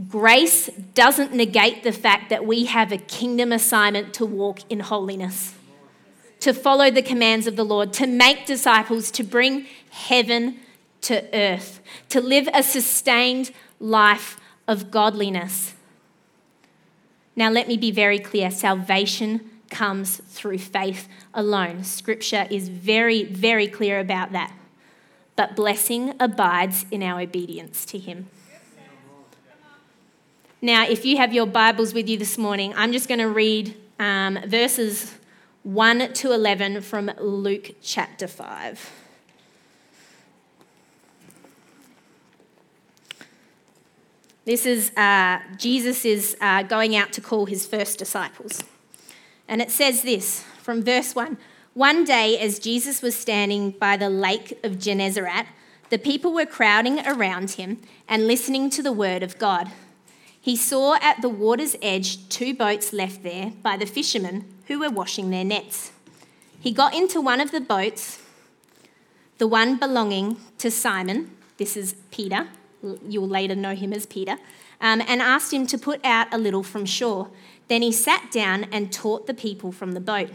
Grace 0.10 0.68
doesn't 0.94 1.34
negate 1.34 1.84
the 1.84 1.92
fact 1.92 2.30
that 2.30 2.46
we 2.46 2.66
have 2.66 2.92
a 2.92 2.98
kingdom 2.98 3.54
assignment 3.54 4.14
to 4.16 4.26
walk 4.26 4.60
in 4.70 4.82
holiness, 4.82 5.56
to 6.42 6.54
follow 6.54 6.92
the 6.92 7.02
commands 7.02 7.48
of 7.48 7.56
the 7.56 7.64
Lord, 7.64 7.94
to 7.94 8.08
make 8.08 8.46
disciples, 8.46 9.10
to 9.12 9.24
bring 9.24 9.68
heaven 9.92 10.60
to 11.02 11.24
earth, 11.34 11.80
to 12.10 12.20
live 12.20 12.50
a 12.54 12.62
sustained 12.62 13.52
life 13.80 14.38
of 14.68 14.92
godliness. 14.92 15.76
Now, 17.38 17.50
let 17.50 17.68
me 17.68 17.78
be 17.78 17.92
very 17.92 18.20
clear 18.20 18.52
salvation 18.52 19.50
comes 19.70 20.18
through 20.28 20.58
faith 20.58 21.08
alone. 21.34 21.84
Scripture 21.84 22.48
is 22.50 22.70
very, 22.70 23.24
very 23.24 23.68
clear 23.68 24.00
about 24.00 24.32
that. 24.32 24.54
But 25.36 25.56
blessing 25.56 26.14
abides 26.20 26.86
in 26.92 27.04
our 27.04 27.22
obedience 27.22 27.86
to 27.88 27.98
Him. 27.98 28.28
Now, 30.66 30.88
if 30.88 31.06
you 31.06 31.18
have 31.18 31.32
your 31.32 31.46
Bibles 31.46 31.94
with 31.94 32.10
you 32.10 32.18
this 32.18 32.40
morning, 32.40 32.74
I'm 32.76 32.92
just 32.92 33.08
going 33.08 33.20
to 33.20 33.30
read 33.30 33.78
um, 34.00 34.40
verses 34.48 35.14
1 35.62 36.14
to 36.14 36.32
11 36.34 36.82
from 36.82 37.12
Luke 37.20 37.76
chapter 37.84 38.26
5. 38.26 38.92
This 44.46 44.66
is 44.66 44.92
uh, 44.98 45.38
Jesus 45.56 46.04
is 46.04 46.36
uh, 46.42 46.64
going 46.64 46.96
out 46.96 47.14
to 47.14 47.22
call 47.22 47.46
his 47.46 47.68
first 47.68 48.00
disciples. 48.00 48.64
And 49.48 49.62
it 49.62 49.70
says 49.70 50.02
this 50.02 50.44
from 50.64 50.82
verse 50.82 51.14
1 51.14 51.38
One 51.76 52.04
day, 52.06 52.40
as 52.40 52.58
Jesus 52.58 53.04
was 53.04 53.16
standing 53.16 53.70
by 53.70 53.98
the 53.98 54.10
lake 54.10 54.58
of 54.64 54.80
Gennesaret, 54.80 55.46
the 55.92 56.00
people 56.00 56.34
were 56.34 56.48
crowding 56.48 57.06
around 57.06 57.52
him 57.52 57.84
and 58.10 58.26
listening 58.26 58.72
to 58.72 58.82
the 58.82 58.92
word 58.92 59.22
of 59.22 59.38
God 59.38 59.72
he 60.46 60.56
saw 60.56 60.94
at 61.02 61.24
the 61.24 61.28
water's 61.28 61.76
edge 61.82 62.30
two 62.30 62.54
boats 62.54 62.94
left 62.94 63.24
there 63.24 63.52
by 63.64 63.76
the 63.76 63.86
fishermen 63.88 64.46
who 64.68 64.78
were 64.78 64.92
washing 64.92 65.32
their 65.32 65.44
nets. 65.44 65.92
He 66.60 66.72
got 66.72 66.94
into 66.94 67.20
one 67.20 67.42
of 67.42 67.50
the 67.50 67.60
boats, 67.60 68.22
the 69.40 69.48
one 69.48 69.78
belonging 69.78 70.38
to 70.60 70.70
Simon, 70.70 71.32
this 71.58 71.76
is 71.76 71.96
Peter, 72.12 72.48
you'll 73.10 73.28
later 73.28 73.56
know 73.56 73.74
him 73.74 73.92
as 73.92 74.06
Peter, 74.06 74.38
um, 74.80 75.02
and 75.08 75.20
asked 75.20 75.52
him 75.52 75.66
to 75.66 75.80
put 75.80 76.00
out 76.06 76.32
a 76.32 76.38
little 76.38 76.62
from 76.62 76.86
shore. 76.86 77.32
Then 77.68 77.82
he 77.82 77.92
sat 77.92 78.30
down 78.32 78.66
and 78.66 78.94
taught 78.94 79.26
the 79.26 79.34
people 79.34 79.72
from 79.72 79.94
the 79.94 80.00
boat. 80.00 80.30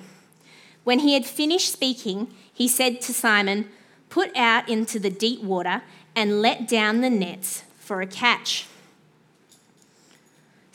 When 0.82 0.98
he 0.98 1.14
had 1.14 1.24
finished 1.24 1.72
speaking, 1.72 2.34
he 2.52 2.66
said 2.66 3.00
to 3.02 3.14
Simon, 3.14 3.68
Put 4.08 4.36
out 4.36 4.68
into 4.68 4.98
the 4.98 5.10
deep 5.10 5.40
water 5.40 5.82
and 6.16 6.42
let 6.42 6.66
down 6.66 7.00
the 7.00 7.10
nets 7.10 7.62
for 7.78 8.02
a 8.02 8.08
catch. 8.08 8.66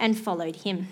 and 0.00 0.18
followed 0.18 0.56
him. 0.56 0.88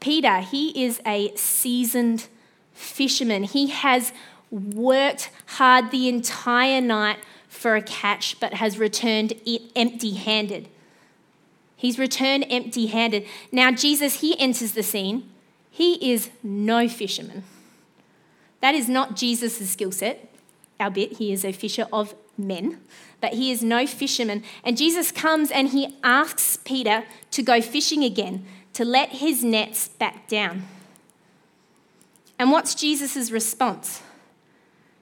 Peter, 0.00 0.38
he 0.38 0.84
is 0.84 1.00
a 1.04 1.34
seasoned 1.34 2.28
fisherman. 2.72 3.42
He 3.42 3.68
has 3.68 4.12
worked 4.50 5.30
hard 5.46 5.90
the 5.90 6.08
entire 6.08 6.80
night 6.80 7.18
for 7.48 7.74
a 7.74 7.82
catch, 7.82 8.38
but 8.38 8.54
has 8.54 8.78
returned 8.78 9.32
empty 9.74 10.12
handed. 10.12 10.68
He's 11.74 11.98
returned 11.98 12.46
empty 12.48 12.86
handed. 12.86 13.26
Now, 13.50 13.72
Jesus, 13.72 14.20
he 14.20 14.38
enters 14.38 14.72
the 14.72 14.82
scene 14.82 15.28
he 15.70 16.12
is 16.12 16.30
no 16.42 16.88
fisherman. 16.88 17.44
That 18.60 18.74
is 18.74 18.88
not 18.88 19.14
Jesus' 19.14 19.70
skill 19.70 19.92
set, 19.92 20.28
albeit 20.80 21.18
he 21.18 21.32
is 21.32 21.44
a 21.44 21.52
fisher 21.52 21.86
of 21.92 22.16
men, 22.38 22.80
but 23.20 23.34
he 23.34 23.50
is 23.50 23.62
no 23.62 23.86
fisherman. 23.86 24.42
And 24.64 24.76
Jesus 24.76 25.10
comes 25.10 25.50
and 25.50 25.68
he 25.68 25.96
asks 26.02 26.56
Peter 26.56 27.04
to 27.32 27.42
go 27.42 27.60
fishing 27.60 28.04
again, 28.04 28.46
to 28.74 28.84
let 28.84 29.10
his 29.10 29.42
nets 29.42 29.88
back 29.88 30.28
down. 30.28 30.64
And 32.38 32.52
what's 32.52 32.74
Jesus' 32.74 33.30
response? 33.30 34.02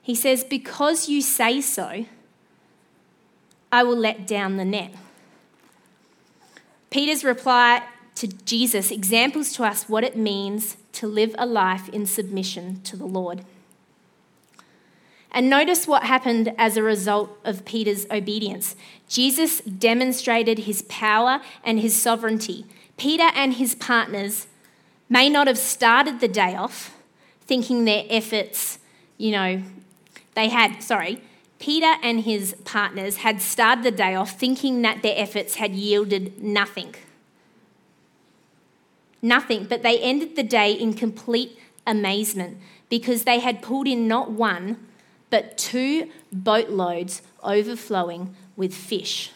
He 0.01 0.15
says, 0.15 0.45
Because 0.45 1.09
you 1.09 1.21
say 1.21 1.61
so, 1.61 2.07
I 3.71 3.83
will 3.83 3.97
let 3.97 4.27
down 4.27 4.57
the 4.57 4.65
net. 4.65 4.95
Peter's 6.91 7.25
reply 7.25 7.83
to 8.15 8.29
Jesus 8.29 8.91
examples 8.91 9.53
to 9.53 9.65
us 9.65 9.89
what 9.89 10.05
it 10.05 10.17
means 10.17 10.77
to 10.93 11.07
live 11.07 11.35
a 11.37 11.45
life 11.45 11.89
in 11.91 12.07
submission 12.07 12.81
to 12.83 12.97
the 12.97 13.05
Lord. 13.05 13.45
And 15.33 15.51
notice 15.51 15.87
what 15.87 16.05
happened 16.05 16.55
as 16.57 16.77
a 16.77 16.83
result 16.83 17.31
of 17.45 17.65
Peter's 17.65 18.07
obedience. 18.11 18.77
Jesus 19.09 19.61
demonstrated 19.61 20.61
his 20.61 20.83
power 20.83 21.41
and 21.65 21.81
his 21.81 22.01
sovereignty. 22.01 22.65
Peter 22.97 23.31
and 23.35 23.55
his 23.55 23.75
partners 23.75 24.47
may 25.09 25.29
not 25.29 25.47
have 25.47 25.59
started 25.59 26.21
the 26.21 26.29
day 26.29 26.55
off 26.55 26.95
thinking 27.43 27.85
their 27.85 28.05
efforts, 28.09 28.79
you 29.19 29.31
know, 29.31 29.63
they 30.35 30.49
had, 30.49 30.83
sorry, 30.83 31.23
Peter 31.59 31.95
and 32.03 32.21
his 32.21 32.55
partners 32.65 33.19
had 33.19 33.41
started 33.41 33.85
the 33.85 33.91
day 33.91 34.15
off 34.15 34.33
thinking 34.39 34.83
that 34.83 35.03
their 35.03 35.15
efforts 35.17 35.57
had 35.57 35.73
yielded 35.73 36.43
nothing 36.43 36.95
nothing, 39.27 39.65
but 39.65 39.83
they 39.83 39.99
ended 39.99 40.37
the 40.37 40.43
day 40.43 40.73
in 40.73 40.95
complete 40.95 41.59
amazement 41.87 42.59
because 42.89 43.25
they 43.25 43.41
had 43.41 43.63
pulled 43.63 43.87
in 43.87 44.09
not 44.09 44.31
one, 44.31 44.79
but 45.31 45.59
two 45.59 46.11
boatloads 46.33 47.23
overflowing 47.43 48.35
with 48.57 48.75
fish. 48.75 49.33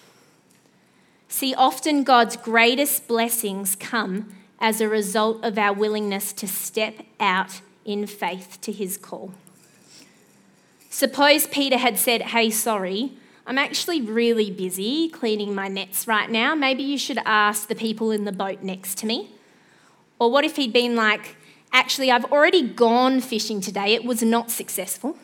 See, 1.29 1.55
often 1.55 2.03
God's 2.03 2.37
greatest 2.37 3.07
blessings 3.07 3.77
come 3.77 4.35
as 4.59 4.81
a 4.81 4.89
result 4.89 5.43
of 5.45 5.57
our 5.59 5.73
willingness 5.73 6.33
to 6.35 6.49
step 6.49 6.95
out 7.19 7.61
in 7.85 8.07
faith 8.07 8.59
to 8.63 8.73
his 8.73 8.97
call. 8.97 9.33
Suppose 10.91 11.47
Peter 11.47 11.79
had 11.79 11.99
said, 11.99 12.23
Hey, 12.23 12.51
sorry, 12.51 13.13
I'm 13.47 13.59
actually 13.59 14.03
really 14.03 14.51
busy 14.51 15.09
cleaning 15.09 15.55
my 15.55 15.69
nets 15.69 16.07
right 16.07 16.29
now. 16.29 16.55
Maybe 16.55 16.83
you 16.83 16.99
should 16.99 17.19
ask 17.25 17.69
the 17.69 17.75
people 17.75 18.11
in 18.11 18.25
the 18.25 18.33
boat 18.33 18.63
next 18.63 18.99
to 18.99 19.07
me. 19.07 19.31
Or 20.19 20.31
what 20.31 20.45
if 20.45 20.57
he'd 20.57 20.73
been 20.73 20.97
like, 20.97 21.37
actually, 21.73 22.11
I've 22.11 22.27
already 22.27 22.69
gone 22.69 23.21
fishing 23.21 23.61
today, 23.61 23.95
it 23.95 24.05
was 24.05 24.23
not 24.23 24.51
successful. 24.51 25.17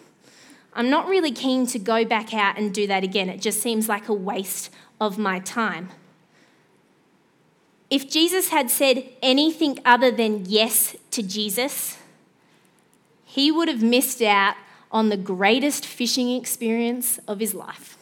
I'm 0.76 0.90
not 0.90 1.08
really 1.08 1.32
keen 1.32 1.66
to 1.68 1.78
go 1.78 2.04
back 2.04 2.34
out 2.34 2.58
and 2.58 2.72
do 2.72 2.86
that 2.86 3.02
again. 3.02 3.30
It 3.30 3.40
just 3.40 3.62
seems 3.62 3.88
like 3.88 4.10
a 4.10 4.14
waste 4.14 4.70
of 5.00 5.16
my 5.16 5.38
time. 5.38 5.88
If 7.88 8.10
Jesus 8.10 8.50
had 8.50 8.70
said 8.70 9.08
anything 9.22 9.78
other 9.86 10.10
than 10.10 10.44
yes 10.44 10.94
to 11.12 11.22
Jesus, 11.22 11.96
he 13.24 13.50
would 13.50 13.68
have 13.68 13.82
missed 13.82 14.20
out 14.20 14.56
on 14.92 15.08
the 15.08 15.16
greatest 15.16 15.86
fishing 15.86 16.30
experience 16.32 17.18
of 17.26 17.40
his 17.40 17.54
life. 17.54 17.96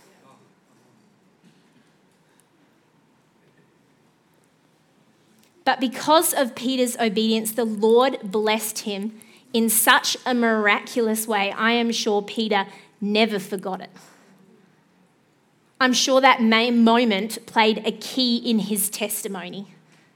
But 5.64 5.80
because 5.80 6.34
of 6.34 6.56
Peter's 6.56 6.96
obedience, 6.98 7.52
the 7.52 7.64
Lord 7.64 8.18
blessed 8.22 8.80
him 8.80 9.20
in 9.54 9.70
such 9.70 10.18
a 10.26 10.34
miraculous 10.34 11.26
way. 11.26 11.52
I 11.52 11.72
am 11.72 11.90
sure 11.92 12.20
Peter 12.20 12.66
never 13.00 13.38
forgot 13.38 13.80
it. 13.80 13.90
I'm 15.80 15.92
sure 15.92 16.20
that 16.20 16.42
moment 16.42 17.46
played 17.46 17.82
a 17.86 17.92
key 17.92 18.36
in 18.38 18.58
his 18.58 18.90
testimony, 18.90 19.68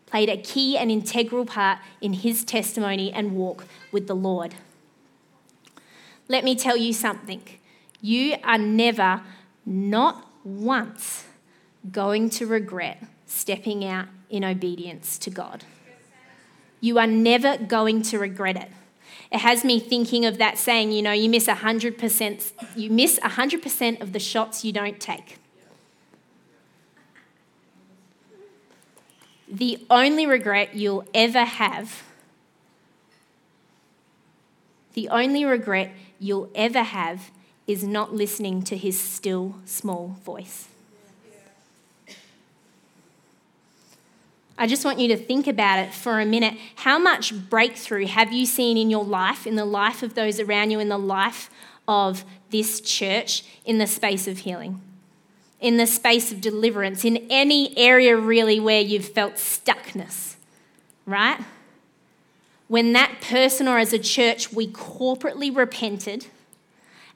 played 0.06 0.28
a 0.28 0.36
key 0.36 0.76
and 0.76 0.90
integral 0.90 1.46
part 1.46 1.78
in 2.00 2.14
his 2.14 2.44
testimony 2.44 3.12
and 3.12 3.36
walk 3.36 3.66
with 3.92 4.06
the 4.08 4.16
Lord. 4.16 4.56
Let 6.26 6.44
me 6.44 6.54
tell 6.56 6.76
you 6.76 6.92
something. 6.92 7.42
You 8.00 8.36
are 8.44 8.58
never, 8.58 9.22
not 9.64 10.26
once, 10.44 11.26
going 11.92 12.30
to 12.30 12.46
regret 12.46 13.02
stepping 13.26 13.84
out 13.84 14.06
in 14.30 14.44
obedience 14.44 15.18
to 15.18 15.30
God. 15.30 15.64
You 16.80 16.98
are 16.98 17.06
never 17.06 17.56
going 17.56 18.02
to 18.02 18.18
regret 18.18 18.56
it. 18.56 18.70
It 19.30 19.38
has 19.40 19.64
me 19.64 19.80
thinking 19.80 20.24
of 20.24 20.38
that 20.38 20.58
saying, 20.58 20.92
you 20.92 21.02
know, 21.02 21.12
you 21.12 21.28
miss 21.28 21.46
100%, 21.46 22.52
you 22.76 22.90
miss 22.90 23.18
100% 23.20 24.00
of 24.00 24.12
the 24.12 24.18
shots 24.18 24.64
you 24.64 24.72
don't 24.72 25.00
take. 25.00 25.38
The 29.50 29.84
only 29.88 30.26
regret 30.26 30.74
you'll 30.74 31.04
ever 31.14 31.44
have, 31.44 32.02
the 34.94 35.08
only 35.08 35.44
regret 35.44 35.92
you'll 36.18 36.50
ever 36.54 36.82
have 36.82 37.30
is 37.66 37.84
not 37.84 38.14
listening 38.14 38.62
to 38.62 38.76
his 38.76 38.98
still 38.98 39.56
small 39.64 40.16
voice. 40.24 40.68
I 44.60 44.66
just 44.66 44.84
want 44.84 44.98
you 44.98 45.06
to 45.08 45.16
think 45.16 45.46
about 45.46 45.78
it 45.78 45.94
for 45.94 46.18
a 46.18 46.26
minute. 46.26 46.54
How 46.74 46.98
much 46.98 47.32
breakthrough 47.48 48.06
have 48.06 48.32
you 48.32 48.44
seen 48.44 48.76
in 48.76 48.90
your 48.90 49.04
life, 49.04 49.46
in 49.46 49.54
the 49.54 49.64
life 49.64 50.02
of 50.02 50.14
those 50.14 50.40
around 50.40 50.72
you, 50.72 50.80
in 50.80 50.88
the 50.88 50.98
life 50.98 51.48
of 51.86 52.24
this 52.50 52.80
church, 52.80 53.44
in 53.64 53.78
the 53.78 53.86
space 53.86 54.26
of 54.26 54.38
healing? 54.38 54.80
In 55.60 55.76
the 55.76 55.86
space 55.86 56.32
of 56.32 56.40
deliverance, 56.40 57.04
in 57.04 57.24
any 57.30 57.76
area 57.78 58.16
really 58.16 58.58
where 58.58 58.80
you've 58.80 59.08
felt 59.08 59.34
stuckness, 59.34 60.34
right? 61.06 61.38
When 62.66 62.92
that 62.94 63.20
person 63.20 63.68
or 63.68 63.78
as 63.78 63.92
a 63.92 63.98
church 63.98 64.52
we 64.52 64.66
corporately 64.66 65.54
repented 65.54 66.26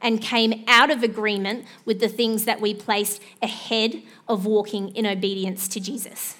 and 0.01 0.21
came 0.21 0.65
out 0.69 0.91
of 0.91 1.03
agreement 1.03 1.65
with 1.85 1.99
the 2.01 2.09
things 2.09 2.45
that 2.45 2.61
we 2.61 2.73
placed 2.73 3.21
ahead 3.43 4.03
of 4.29 4.47
walking 4.47 4.89
in 4.97 5.07
obedience 5.07 5.67
to 5.69 5.81
Jesus. 5.81 6.37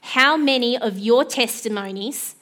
How 0.00 0.36
many 0.36 0.76
of 0.78 0.98
your 0.98 1.24
testimonies 1.24 2.34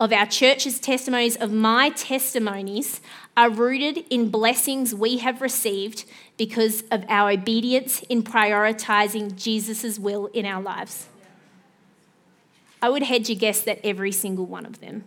of 0.00 0.12
our 0.12 0.26
church's 0.26 0.80
testimonies, 0.80 1.36
of 1.36 1.52
my 1.52 1.88
testimonies, 1.90 3.00
are 3.36 3.48
rooted 3.48 4.04
in 4.10 4.28
blessings 4.28 4.94
we 4.94 5.18
have 5.18 5.40
received 5.40 6.04
because 6.36 6.82
of 6.90 7.04
our 7.08 7.30
obedience 7.30 8.00
in 8.02 8.22
prioritizing 8.22 9.36
Jesus' 9.36 9.98
will 9.98 10.26
in 10.26 10.44
our 10.44 10.60
lives. 10.60 11.08
I 12.82 12.88
would 12.88 13.04
hedge 13.04 13.30
a 13.30 13.34
guess 13.34 13.62
that 13.62 13.80
every 13.84 14.12
single 14.12 14.46
one 14.46 14.66
of 14.66 14.80
them 14.80 15.04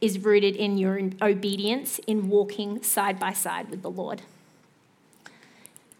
is 0.00 0.18
rooted 0.18 0.56
in 0.56 0.76
your 0.76 1.00
obedience 1.22 1.98
in 2.06 2.28
walking 2.28 2.82
side 2.82 3.18
by 3.18 3.32
side 3.32 3.70
with 3.70 3.82
the 3.82 3.90
Lord. 3.90 4.22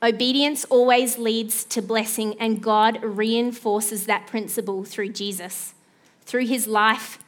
Obedience 0.06 0.64
always 0.66 1.18
leads 1.18 1.64
to 1.64 1.82
blessing, 1.82 2.36
and 2.38 2.62
God 2.62 3.02
reinforces 3.02 4.06
that 4.06 4.28
principle 4.28 4.84
through 4.84 5.08
Jesus, 5.08 5.74
through 6.22 6.46
his 6.46 6.68
life, 6.68 7.18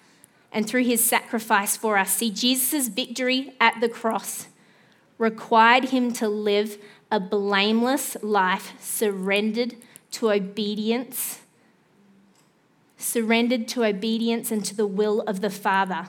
and 0.52 0.64
through 0.64 0.84
his 0.84 1.04
sacrifice 1.04 1.76
for 1.76 1.98
us. 1.98 2.12
See, 2.12 2.30
Jesus' 2.30 2.86
victory 2.86 3.52
at 3.60 3.80
the 3.80 3.88
cross 3.88 4.46
required 5.18 5.86
him 5.86 6.12
to 6.12 6.28
live 6.28 6.78
a 7.10 7.18
blameless 7.18 8.16
life, 8.22 8.74
surrendered 8.78 9.74
to 10.12 10.30
obedience, 10.30 11.40
surrendered 12.96 13.66
to 13.68 13.84
obedience 13.84 14.52
and 14.52 14.64
to 14.64 14.76
the 14.76 14.86
will 14.86 15.22
of 15.22 15.40
the 15.40 15.50
Father. 15.50 16.06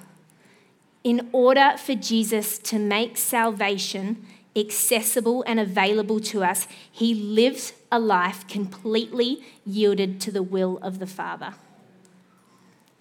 In 1.04 1.30
order 1.32 1.76
for 1.78 1.96
Jesus 1.96 2.60
to 2.60 2.78
make 2.78 3.18
salvation 3.18 4.24
accessible 4.60 5.44
and 5.48 5.60
available 5.60 6.20
to 6.20 6.44
us, 6.44 6.68
he 6.92 7.14
lived 7.14 7.74
a 7.92 8.00
life 8.00 8.48
completely 8.48 9.44
yielded 9.66 10.20
to 10.22 10.32
the 10.32 10.44
will 10.44 10.78
of 10.82 11.00
the 11.00 11.08
Father. 11.08 11.54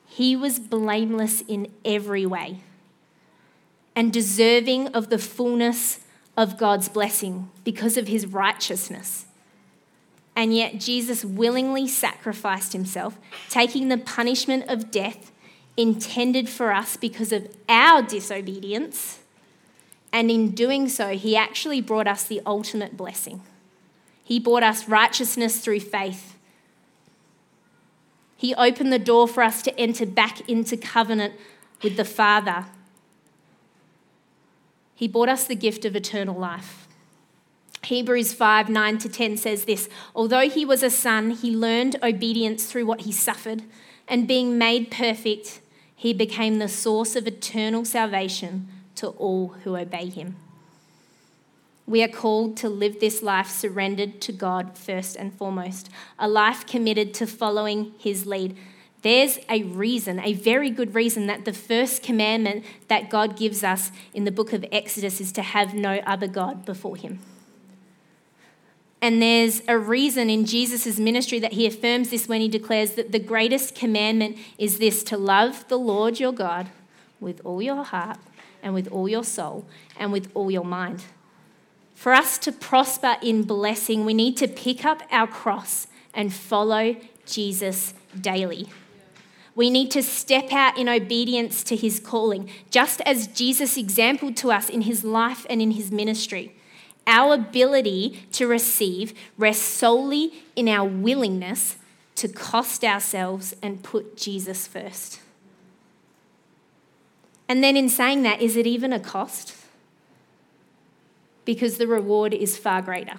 He 0.07 0.37
was 0.37 0.59
blameless 0.59 1.43
in 1.43 1.69
every 1.85 2.27
way 2.27 2.61
and 3.95 4.13
deserving 4.13 4.89
of 4.89 5.11
the 5.11 5.19
fullness 5.19 6.01
of 6.37 6.57
God's 6.57 6.89
blessing 6.89 7.51
because 7.65 7.97
of 7.97 8.09
his 8.09 8.27
righteousness. 8.27 9.27
And 10.37 10.55
yet, 10.55 10.79
Jesus 10.79 11.25
willingly 11.25 11.89
sacrificed 11.89 12.73
himself, 12.73 13.19
taking 13.51 13.89
the 13.89 13.99
punishment 13.99 14.69
of 14.69 14.93
death 14.93 15.33
intended 15.77 16.49
for 16.49 16.73
us 16.73 16.97
because 16.97 17.33
of 17.33 17.49
our 17.69 18.03
disobedience 18.03 19.19
and 20.13 20.31
in 20.31 20.51
doing 20.53 20.89
so, 20.89 21.11
he 21.11 21.37
actually 21.37 21.81
brought 21.81 22.07
us 22.07 22.25
the 22.25 22.41
ultimate 22.47 22.97
blessing. 22.97 23.43
He 24.25 24.39
brought 24.39 24.63
us 24.63 24.89
righteousness 24.89 25.61
through 25.61 25.81
faith. 25.81 26.37
He 28.37 28.55
opened 28.55 28.93
the 28.93 28.99
door 28.99 29.27
for 29.27 29.43
us 29.43 29.63
to 29.63 29.79
enter 29.79 30.07
back 30.07 30.49
into 30.49 30.77
covenant 30.77 31.35
with 31.83 31.97
the 31.97 32.05
Father. 32.05 32.67
He 34.95 35.09
brought 35.09 35.29
us 35.29 35.47
the 35.47 35.55
gift 35.55 35.85
of 35.85 35.95
eternal 35.95 36.39
life. 36.39 36.89
Hebrews 37.85 38.33
5 38.35 38.69
9 38.69 38.99
to 38.99 39.09
10 39.09 39.37
says 39.37 39.65
this 39.65 39.89
Although 40.15 40.49
he 40.49 40.65
was 40.65 40.83
a 40.83 40.91
son, 40.91 41.31
he 41.31 41.55
learned 41.55 41.97
obedience 42.03 42.67
through 42.67 42.87
what 42.87 43.03
he 43.03 43.13
suffered, 43.13 43.63
and 44.07 44.29
being 44.29 44.59
made 44.59 44.91
perfect, 44.91 45.61
he 45.95 46.13
became 46.13 46.59
the 46.59 46.69
source 46.69 47.17
of 47.17 47.27
eternal 47.27 47.85
salvation 47.85 48.69
to 48.99 49.09
all 49.09 49.49
who 49.65 49.77
obey 49.77 50.09
him. 50.09 50.37
We 51.87 52.03
are 52.03 52.09
called 52.09 52.57
to 52.59 52.69
live 52.69 53.01
this 53.01 53.23
life 53.23 53.49
surrendered 53.49 54.21
to 54.21 54.33
God 54.33 54.77
first 54.77 55.17
and 55.17 55.33
foremost, 55.33 55.89
a 56.19 56.29
life 56.29 56.67
committed 56.67 57.15
to 57.15 57.27
following 57.27 57.95
his 57.99 58.27
lead. 58.27 58.57
There's 59.03 59.39
a 59.49 59.63
reason, 59.63 60.21
a 60.21 60.35
very 60.35 60.71
good 60.71 60.95
reason, 60.95 61.29
that 61.29 61.45
the 61.45 61.53
first 61.53 62.03
commandment 62.03 62.65
that 62.89 63.09
God 63.09 63.37
gives 63.37 63.65
us 63.65 63.91
in 64.13 64.25
the 64.25 64.33
book 64.33 64.53
of 64.53 64.67
Exodus 64.71 65.21
is 65.21 65.33
to 65.33 65.43
have 65.43 65.73
no 65.73 65.99
other 66.05 66.27
God 66.27 66.67
before 66.67 66.97
him. 66.97 67.21
And 69.01 69.23
there's 69.23 69.63
a 69.69 69.79
reason 69.79 70.29
in 70.29 70.45
Jesus' 70.45 70.99
ministry 70.99 71.39
that 71.39 71.53
he 71.53 71.67
affirms 71.67 72.11
this 72.11 72.29
when 72.29 72.41
he 72.41 72.49
declares 72.49 72.93
that 72.93 73.13
the 73.13 73.21
greatest 73.21 73.75
commandment 73.75 74.37
is 74.59 74.79
this 74.79 75.05
to 75.05 75.17
love 75.17 75.67
the 75.69 75.79
Lord 75.79 76.19
your 76.19 76.33
God 76.33 76.69
with 77.21 77.41
all 77.45 77.63
your 77.63 77.85
heart, 77.85 78.19
and 78.63 78.75
with 78.75 78.89
all 78.89 79.09
your 79.09 79.25
soul 79.25 79.67
and 79.99 80.13
with 80.13 80.31
all 80.35 80.51
your 80.51 80.65
mind. 80.65 81.05
For 81.95 82.13
us 82.13 82.39
to 82.39 82.53
prosper 82.53 83.17
in 83.23 83.43
blessing, 83.43 84.05
we 84.05 84.15
need 84.15 84.37
to 84.37 84.49
pick 84.49 84.85
up 84.85 85.03
our 85.11 85.27
cross 85.27 85.89
and 86.15 86.33
follow 86.33 86.97
Jesus 87.27 87.95
daily. 88.19 88.69
We 89.55 89.71
need 89.71 89.91
to 89.91 90.05
step 90.05 90.53
out 90.53 90.79
in 90.79 90.89
obedience 90.89 91.65
to 91.65 91.75
his 91.75 91.99
calling, 91.99 92.49
just 92.71 93.01
as 93.01 93.27
Jesus 93.27 93.77
exampled 93.77 94.37
to 94.37 94.53
us 94.53 94.69
in 94.69 94.83
his 94.83 95.03
life 95.03 95.45
and 95.51 95.61
in 95.61 95.73
his 95.73 95.91
ministry. 95.91 96.55
Our 97.09 97.35
ability 97.35 98.29
to 98.33 98.47
receive 98.47 99.15
rests 99.37 99.65
solely 99.65 100.45
in 100.55 100.69
our 100.69 100.87
willingness 100.87 101.77
to 102.15 102.29
cost 102.29 102.85
ourselves 102.85 103.57
and 103.61 103.83
put 103.83 104.17
Jesus 104.17 104.69
first. 104.69 105.21
And 107.49 107.65
then, 107.65 107.77
in 107.77 107.89
saying 107.89 108.23
that, 108.23 108.43
is 108.43 108.57
it 108.57 108.67
even 108.67 108.93
a 108.93 109.01
cost? 109.01 109.55
Because 111.47 111.79
the 111.79 111.87
reward 111.87 112.35
is 112.35 112.59
far 112.59 112.83
greater. 112.83 113.15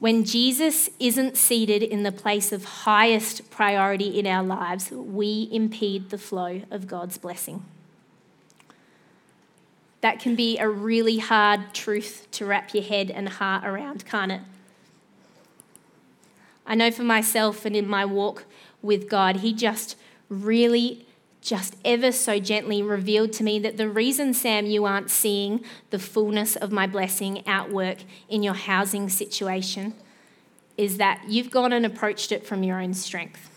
When 0.00 0.24
Jesus 0.24 0.90
isn't 0.98 1.36
seated 1.36 1.82
in 1.82 2.02
the 2.02 2.12
place 2.12 2.52
of 2.52 2.64
highest 2.64 3.48
priority 3.50 4.18
in 4.18 4.26
our 4.26 4.42
lives, 4.42 4.90
we 4.90 5.48
impede 5.50 6.10
the 6.10 6.18
flow 6.18 6.62
of 6.70 6.86
God's 6.86 7.16
blessing. 7.16 7.64
That 10.00 10.20
can 10.20 10.34
be 10.34 10.58
a 10.58 10.68
really 10.68 11.20
hard 11.20 11.72
truth 11.72 12.28
to 12.32 12.44
wrap 12.44 12.74
your 12.74 12.82
head 12.82 13.10
and 13.10 13.28
heart 13.28 13.64
around, 13.64 14.04
can't 14.04 14.32
it? 14.32 14.42
I 16.66 16.74
know 16.74 16.90
for 16.90 17.04
myself 17.04 17.64
and 17.64 17.74
in 17.74 17.88
my 17.88 18.04
walk 18.04 18.44
with 18.82 19.08
God, 19.08 19.36
He 19.36 19.54
just 19.54 19.96
really 20.28 21.03
just 21.44 21.76
ever 21.84 22.10
so 22.10 22.40
gently 22.40 22.82
revealed 22.82 23.32
to 23.34 23.44
me 23.44 23.58
that 23.58 23.76
the 23.76 23.88
reason, 23.88 24.32
Sam, 24.32 24.64
you 24.64 24.86
aren't 24.86 25.10
seeing 25.10 25.62
the 25.90 25.98
fullness 25.98 26.56
of 26.56 26.72
my 26.72 26.86
blessing 26.86 27.46
outwork 27.46 27.98
in 28.30 28.42
your 28.42 28.54
housing 28.54 29.10
situation 29.10 29.94
is 30.78 30.96
that 30.96 31.22
you've 31.28 31.50
gone 31.50 31.72
and 31.72 31.84
approached 31.84 32.32
it 32.32 32.46
from 32.46 32.62
your 32.62 32.80
own 32.80 32.94
strength. 32.94 33.50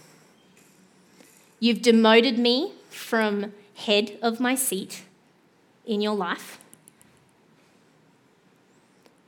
You've 1.62 1.82
demoted 1.82 2.38
me 2.38 2.73
from 2.89 3.54
head 3.76 4.17
of 4.21 4.41
my 4.41 4.54
seat 4.54 5.04
in 5.86 6.02
your 6.02 6.15
life 6.15 6.60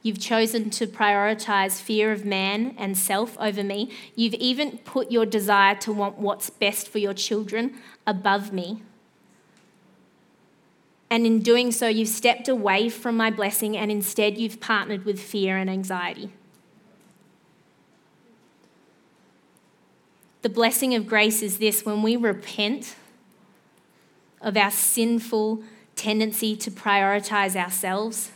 You've 0.02 0.20
chosen 0.20 0.70
to 0.72 0.88
prioritize 0.88 1.82
fear 1.82 2.12
of 2.12 2.24
man 2.24 2.74
and 2.78 2.98
self 2.98 3.38
over 3.38 3.64
me. 3.64 3.92
You've 4.16 4.34
even 4.36 4.78
put 4.80 5.12
your 5.12 5.26
desire 5.26 5.76
to 5.76 5.92
want 5.92 6.18
what's 6.18 6.50
best 6.50 6.88
for 6.88 7.00
your 7.00 7.14
children 7.14 7.76
above 8.08 8.54
me. 8.54 8.82
And 11.10 11.26
in 11.26 11.40
doing 11.40 11.72
so, 11.72 11.88
you've 11.88 12.08
stepped 12.08 12.48
away 12.48 12.88
from 12.88 13.18
my 13.18 13.30
blessing 13.30 13.76
and 13.76 13.92
instead 13.92 14.38
you've 14.38 14.62
partnered 14.62 15.06
with 15.06 15.20
fear 15.20 15.58
and 15.58 15.70
anxiety. 15.70 16.32
The 20.42 20.50
blessing 20.50 20.96
of 20.96 21.08
grace 21.08 21.42
is 21.42 21.58
this 21.58 21.84
when 21.84 22.02
we 22.02 22.16
repent 22.16 22.96
of 24.40 24.56
our 24.56 24.72
sinful 24.72 25.64
tendency 25.96 26.56
to 26.56 26.72
prioritize 26.72 27.58
ourselves 27.58 28.32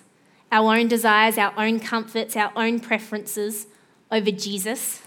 our 0.54 0.78
own 0.78 0.88
desires, 0.88 1.40
our 1.40 1.52
own 1.58 1.80
comforts, 1.80 2.38
our 2.38 2.52
own 2.56 2.80
preferences 2.80 3.66
over 4.12 4.30
Jesus 4.30 5.02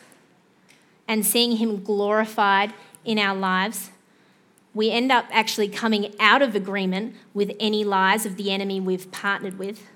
and 1.07 1.25
seeing 1.25 1.59
Him 1.59 1.85
glorified 1.85 2.75
in 3.05 3.17
our 3.17 3.37
lives, 3.37 3.91
we 4.75 4.91
end 4.91 5.13
up 5.13 5.27
actually 5.31 5.69
coming 5.69 6.13
out 6.19 6.43
of 6.43 6.57
agreement 6.57 7.15
with 7.33 7.55
any 7.61 7.85
lies 7.85 8.27
of 8.27 8.37
the 8.37 8.51
enemy 8.51 8.81
we've 8.81 9.11
partnered 9.13 9.57
with 9.57 9.87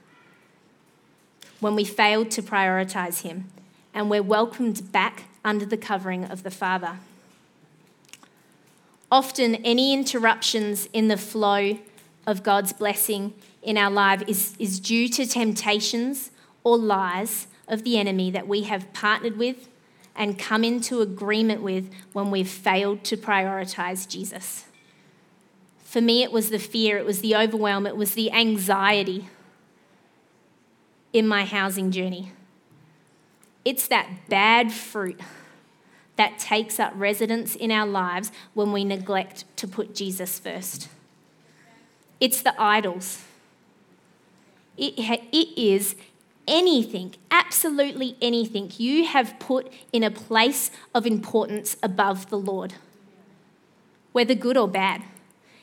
when 1.59 1.75
we 1.75 1.85
fail 1.85 2.25
to 2.27 2.41
prioritize 2.41 3.23
Him 3.23 3.49
and 3.93 4.09
we're 4.09 4.23
welcomed 4.23 4.93
back 4.93 5.25
under 5.45 5.67
the 5.67 5.77
covering 5.77 6.25
of 6.25 6.45
the 6.45 6.51
Father. 6.53 6.99
Often, 9.11 9.57
any 9.57 9.93
interruptions 9.93 10.89
in 10.93 11.09
the 11.09 11.17
flow 11.17 11.77
of 12.25 12.45
God's 12.45 12.73
blessing 12.73 13.35
in 13.63 13.77
our 13.77 13.91
life 13.91 14.23
is, 14.27 14.55
is 14.59 14.81
due 14.81 15.09
to 15.09 15.27
temptations 15.27 16.31
or 16.65 16.79
lies 16.79 17.47
of 17.69 17.85
the 17.85 17.99
enemy 17.99 18.31
that 18.31 18.49
we 18.49 18.63
have 18.63 18.93
partnered 18.93 19.37
with 19.37 19.69
and 20.17 20.39
come 20.39 20.65
into 20.65 21.01
agreement 21.01 21.63
with 21.63 21.91
when 22.13 22.31
we've 22.31 22.49
failed 22.49 23.05
to 23.05 23.17
prioritize 23.17 24.09
Jesus. 24.09 24.65
For 25.85 26.01
me, 26.01 26.23
it 26.23 26.33
was 26.33 26.51
the 26.51 26.59
fear, 26.59 26.99
it 26.99 27.05
was 27.05 27.21
the 27.21 27.35
overwhelm, 27.35 27.87
it 27.87 27.97
was 27.97 28.15
the 28.15 28.31
anxiety 28.33 29.29
in 31.13 31.27
my 31.27 31.45
housing 31.45 31.91
journey. 31.91 32.33
It's 33.65 33.89
that 33.89 34.09
bad 34.29 34.73
fruit 34.73 35.21
that 36.17 36.39
takes 36.39 36.79
up 36.79 36.93
residence 36.95 37.57
in 37.57 37.71
our 37.71 37.87
lives 37.87 38.31
when 38.55 38.73
we 38.73 38.85
neglect 38.85 39.45
to 39.57 39.67
put 39.67 39.95
Jesus 39.95 40.39
first. 40.39 40.89
It's 42.21 42.43
the 42.43 42.55
idols. 42.61 43.25
It, 44.81 44.95
it 44.99 45.61
is 45.61 45.95
anything, 46.49 47.15
absolutely 47.31 48.17
anything 48.23 48.73
you 48.79 49.05
have 49.05 49.39
put 49.39 49.71
in 49.93 50.03
a 50.03 50.11
place 50.11 50.71
of 50.95 51.07
importance 51.07 51.77
above 51.83 52.31
the 52.31 52.39
Lord, 52.39 52.75
whether 54.13 54.35
good 54.35 54.57
or 54.57 54.67
bad. 54.67 55.03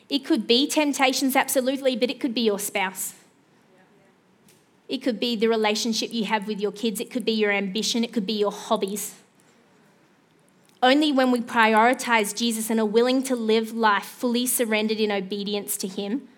It 0.08 0.19
could 0.19 0.45
be 0.45 0.67
temptations, 0.67 1.36
absolutely, 1.36 1.97
but 1.97 2.12
it 2.12 2.19
could 2.19 2.36
be 2.36 2.41
your 2.41 2.60
spouse. 2.60 3.15
It 4.88 4.99
could 4.99 5.19
be 5.19 5.36
the 5.36 5.47
relationship 5.47 6.13
you 6.13 6.25
have 6.25 6.47
with 6.47 6.62
your 6.62 6.71
kids. 6.71 7.01
It 7.01 7.10
could 7.10 7.25
be 7.25 7.34
your 7.34 7.51
ambition. 7.51 8.03
It 8.03 8.13
could 8.13 8.25
be 8.25 8.39
your 8.39 8.53
hobbies. 8.53 9.15
Only 10.82 11.12
when 11.12 11.32
we 11.32 11.41
prioritize 11.41 12.34
Jesus 12.34 12.69
and 12.69 12.80
are 12.80 12.86
willing 12.86 13.23
to 13.23 13.36
live 13.36 13.73
life 13.73 14.06
fully 14.06 14.45
surrendered 14.45 14.99
in 14.99 15.12
obedience 15.12 15.75
to 15.77 15.88
Him 15.88 16.30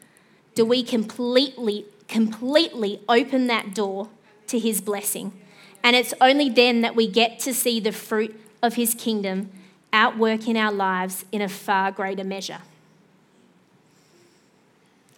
do 0.56 0.66
we 0.66 0.84
completely, 0.84 1.86
completely 2.10 3.00
open 3.08 3.48
that 3.48 3.74
door 3.74 4.10
to 4.48 4.60
His 4.60 4.82
blessing. 4.82 5.32
And 5.82 5.96
it's 5.96 6.14
only 6.20 6.50
then 6.50 6.82
that 6.82 6.96
we 6.96 7.08
get 7.08 7.40
to 7.40 7.54
see 7.54 7.80
the 7.80 7.94
fruit 7.94 8.38
of 8.62 8.74
His 8.76 8.94
kingdom 8.94 9.50
outwork 9.94 10.48
in 10.48 10.58
our 10.58 10.72
lives 10.72 11.24
in 11.32 11.42
a 11.42 11.48
far 11.48 11.92
greater 11.92 12.26
measure. 12.26 12.60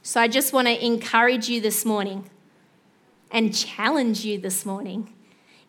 So 0.03 0.21
I 0.21 0.27
just 0.27 0.53
want 0.53 0.67
to 0.67 0.85
encourage 0.85 1.49
you 1.49 1.61
this 1.61 1.85
morning 1.85 2.29
and 3.31 3.55
challenge 3.55 4.25
you 4.25 4.37
this 4.37 4.65
morning. 4.65 5.13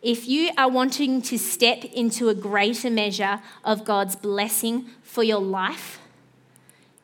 If 0.01 0.27
you 0.27 0.51
are 0.57 0.69
wanting 0.69 1.21
to 1.23 1.37
step 1.37 1.85
into 1.85 2.27
a 2.29 2.35
greater 2.35 2.89
measure 2.89 3.41
of 3.63 3.85
God's 3.85 4.15
blessing 4.15 4.87
for 5.01 5.23
your 5.23 5.39
life, 5.39 5.99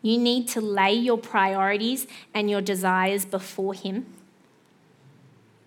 you 0.01 0.17
need 0.17 0.47
to 0.49 0.61
lay 0.61 0.93
your 0.93 1.17
priorities 1.17 2.07
and 2.33 2.49
your 2.49 2.61
desires 2.61 3.25
before 3.25 3.73
Him, 3.73 4.05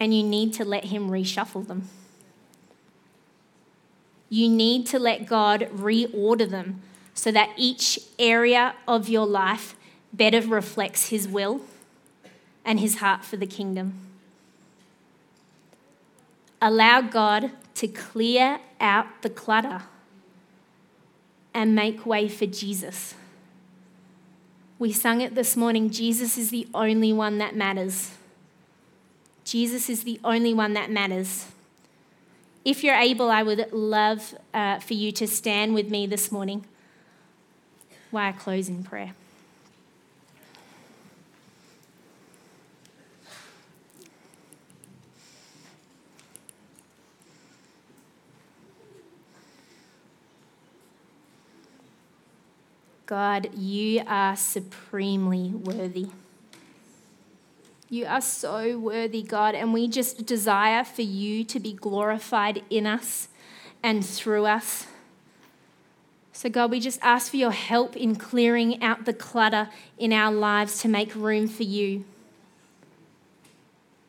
and 0.00 0.14
you 0.14 0.22
need 0.22 0.54
to 0.54 0.64
let 0.64 0.86
Him 0.86 1.10
reshuffle 1.10 1.66
them. 1.66 1.88
You 4.28 4.48
need 4.48 4.86
to 4.86 4.98
let 4.98 5.26
God 5.26 5.68
reorder 5.74 6.48
them 6.48 6.80
so 7.14 7.30
that 7.32 7.50
each 7.56 7.98
area 8.18 8.74
of 8.88 9.08
your 9.08 9.26
life 9.26 9.76
better 10.12 10.40
reflects 10.40 11.10
His 11.10 11.28
will 11.28 11.60
and 12.64 12.80
His 12.80 12.96
heart 12.96 13.24
for 13.24 13.36
the 13.36 13.46
kingdom. 13.46 13.94
Allow 16.60 17.02
God 17.02 17.50
to 17.74 17.88
clear 17.88 18.60
out 18.80 19.06
the 19.22 19.30
clutter 19.30 19.82
and 21.52 21.74
make 21.74 22.06
way 22.06 22.28
for 22.28 22.46
Jesus. 22.46 23.14
We 24.82 24.90
sung 24.90 25.20
it 25.20 25.36
this 25.36 25.56
morning 25.56 25.90
Jesus 25.90 26.36
is 26.36 26.50
the 26.50 26.66
only 26.74 27.12
one 27.12 27.38
that 27.38 27.54
matters. 27.54 28.10
Jesus 29.44 29.88
is 29.88 30.02
the 30.02 30.18
only 30.24 30.52
one 30.52 30.72
that 30.72 30.90
matters. 30.90 31.46
If 32.64 32.82
you're 32.82 32.96
able, 32.96 33.30
I 33.30 33.44
would 33.44 33.72
love 33.72 34.34
uh, 34.52 34.80
for 34.80 34.94
you 34.94 35.12
to 35.12 35.28
stand 35.28 35.72
with 35.72 35.88
me 35.88 36.08
this 36.08 36.32
morning 36.32 36.66
while 38.10 38.30
I 38.30 38.32
close 38.32 38.68
in 38.68 38.82
prayer. 38.82 39.14
God, 53.12 53.50
you 53.54 54.02
are 54.06 54.34
supremely 54.36 55.50
worthy. 55.50 56.06
You 57.90 58.06
are 58.06 58.22
so 58.22 58.78
worthy, 58.78 59.22
God, 59.22 59.54
and 59.54 59.74
we 59.74 59.86
just 59.86 60.24
desire 60.24 60.82
for 60.82 61.02
you 61.02 61.44
to 61.44 61.60
be 61.60 61.74
glorified 61.74 62.62
in 62.70 62.86
us 62.86 63.28
and 63.82 64.02
through 64.02 64.46
us. 64.46 64.86
So, 66.32 66.48
God, 66.48 66.70
we 66.70 66.80
just 66.80 67.00
ask 67.02 67.30
for 67.30 67.36
your 67.36 67.50
help 67.50 67.98
in 67.98 68.16
clearing 68.16 68.82
out 68.82 69.04
the 69.04 69.12
clutter 69.12 69.68
in 69.98 70.14
our 70.14 70.32
lives 70.32 70.80
to 70.80 70.88
make 70.88 71.14
room 71.14 71.48
for 71.48 71.64
you, 71.64 72.06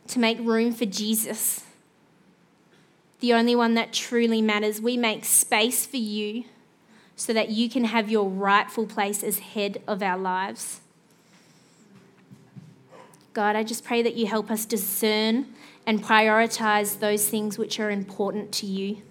to 0.08 0.18
make 0.18 0.40
room 0.40 0.72
for 0.72 0.86
Jesus, 0.86 1.66
the 3.20 3.34
only 3.34 3.54
one 3.54 3.74
that 3.74 3.92
truly 3.92 4.42
matters. 4.42 4.80
We 4.80 4.96
make 4.96 5.26
space 5.26 5.86
for 5.86 5.98
you 5.98 6.46
so 7.16 7.34
that 7.34 7.50
you 7.50 7.70
can 7.70 7.86
have 7.86 8.10
your 8.10 8.28
rightful 8.28 8.86
place 8.86 9.24
as 9.24 9.40
head 9.40 9.82
of 9.88 10.02
our 10.02 10.18
lives. 10.18 10.82
God, 13.34 13.56
I 13.56 13.64
just 13.64 13.84
pray 13.84 14.02
that 14.04 14.16
you 14.16 14.28
help 14.28 14.52
us 14.52 14.66
discern 14.66 15.48
and 15.86 16.04
prioritize 16.04 17.00
those 17.00 17.28
things 17.28 17.58
which 17.58 17.80
are 17.80 17.90
important 17.90 18.52
to 18.54 18.66
you. 18.66 19.02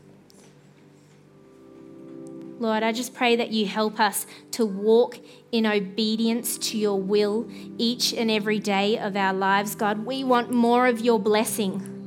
Lord, 2.58 2.84
I 2.84 2.92
just 2.92 3.12
pray 3.12 3.34
that 3.34 3.50
you 3.50 3.66
help 3.66 3.98
us 3.98 4.24
to 4.52 4.64
walk 4.64 5.18
in 5.50 5.66
obedience 5.66 6.56
to 6.58 6.78
your 6.78 7.00
will 7.00 7.50
each 7.76 8.14
and 8.14 8.30
every 8.30 8.60
day 8.60 8.96
of 8.96 9.16
our 9.16 9.34
lives. 9.34 9.74
God, 9.74 10.06
we 10.06 10.22
want 10.22 10.52
more 10.52 10.86
of 10.86 11.00
your 11.00 11.18
blessing. 11.18 12.01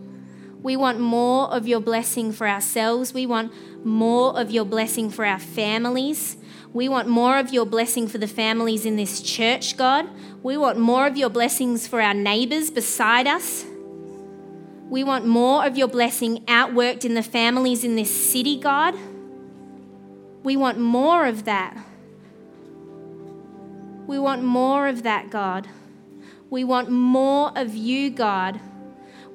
We 0.65 0.75
want 0.75 0.99
more 0.99 1.54
of 1.54 1.67
your 1.67 1.80
blessing 1.80 2.32
for 2.32 2.47
ourselves. 2.47 3.13
We 3.13 3.28
want 3.28 3.54
more 3.86 4.36
of 4.36 4.49
your 4.49 4.65
blessing 4.65 5.12
for 5.12 5.23
our 5.23 5.38
families. 5.38 6.38
We 6.73 6.89
want 6.89 7.08
more 7.08 7.38
of 7.38 7.54
your 7.54 7.67
blessing 7.67 8.08
for 8.08 8.17
the 8.17 8.28
families 8.28 8.84
in 8.84 8.95
this 8.95 9.21
church, 9.21 9.78
God. 9.78 10.10
We 10.41 10.58
want 10.58 10.80
more 10.80 11.06
of 11.06 11.17
your 11.17 11.30
blessings 11.30 11.88
for 11.88 12.01
our 12.01 12.15
neighbours 12.15 12.71
beside 12.71 13.28
us. 13.28 13.63
We 14.89 15.04
want 15.04 15.28
more 15.28 15.63
of 15.67 15.78
your 15.78 15.88
blessing 15.88 16.43
outworked 16.45 17.06
in 17.06 17.13
the 17.13 17.21
families 17.21 17.84
in 17.84 17.95
this 17.95 18.10
city, 18.10 18.60
God. 18.60 18.95
We 20.41 20.58
want 20.58 20.80
more 20.80 21.28
of 21.28 21.45
that. 21.45 21.78
We 24.08 24.17
want 24.17 24.43
more 24.43 24.88
of 24.88 25.04
that, 25.04 25.30
God. 25.30 25.67
We 26.49 26.63
want 26.63 26.89
more 26.89 27.51
of 27.56 27.75
you, 27.75 28.10
God. 28.10 28.60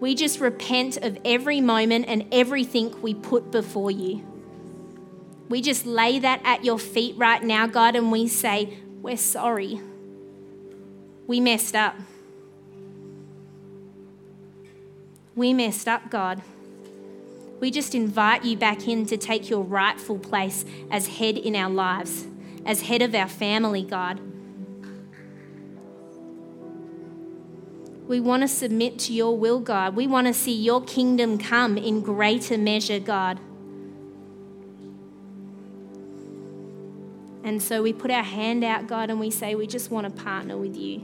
We 0.01 0.15
just 0.15 0.41
repent 0.41 0.97
of 0.97 1.19
every 1.25 1.61
moment 1.61 2.07
and 2.09 2.27
everything 2.33 3.01
we 3.03 3.15
put 3.15 3.51
before 3.51 3.91
you. 3.91 4.27
We 5.51 5.61
just 5.61 5.85
lay 5.85 6.19
that 6.21 6.41
at 6.45 6.65
your 6.65 6.79
feet 6.79 7.17
right 7.19 7.43
now, 7.43 7.67
God, 7.67 7.95
and 7.97 8.11
we 8.11 8.27
say, 8.27 8.79
We're 9.03 9.19
sorry. 9.19 9.81
We 11.27 11.39
messed 11.39 11.77
up. 11.77 11.97
We 15.37 15.53
messed 15.53 15.87
up, 15.87 16.11
God. 16.11 16.43
We 17.61 17.71
just 17.71 17.95
invite 17.95 18.45
you 18.45 18.57
back 18.57 18.89
in 18.89 19.05
to 19.07 19.19
take 19.19 19.51
your 19.51 19.63
rightful 19.63 20.19
place 20.19 20.65
as 20.91 21.07
head 21.07 21.37
in 21.37 21.55
our 21.55 21.71
lives, 21.71 22.27
as 22.65 22.83
head 22.83 23.03
of 23.03 23.15
our 23.15 23.29
family, 23.29 23.83
God. 23.83 24.19
We 28.11 28.19
want 28.19 28.43
to 28.43 28.49
submit 28.49 28.99
to 29.01 29.13
your 29.13 29.39
will, 29.39 29.61
God. 29.61 29.95
We 29.95 30.09
want 30.09 30.27
to 30.27 30.35
see 30.35 30.53
your 30.53 30.83
kingdom 30.83 31.39
come 31.39 31.79
in 31.79 32.01
greater 32.01 32.59
measure, 32.59 32.99
God. 32.99 33.39
And 37.45 37.63
so 37.63 37.85
we 37.85 37.93
put 37.93 38.11
our 38.11 38.25
hand 38.25 38.65
out, 38.65 38.89
God, 38.89 39.11
and 39.11 39.21
we 39.21 39.31
say, 39.31 39.55
We 39.55 39.69
just 39.69 39.93
want 39.93 40.09
to 40.09 40.23
partner 40.25 40.57
with 40.57 40.75
you. 40.77 41.03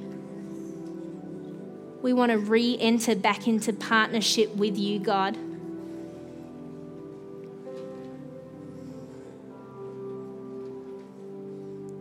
We 2.03 2.13
want 2.13 2.33
to 2.33 2.39
re 2.39 2.77
enter 2.81 3.15
back 3.15 3.47
into 3.47 3.73
partnership 3.73 4.57
with 4.57 4.77
you, 4.77 4.99
God. 4.99 5.39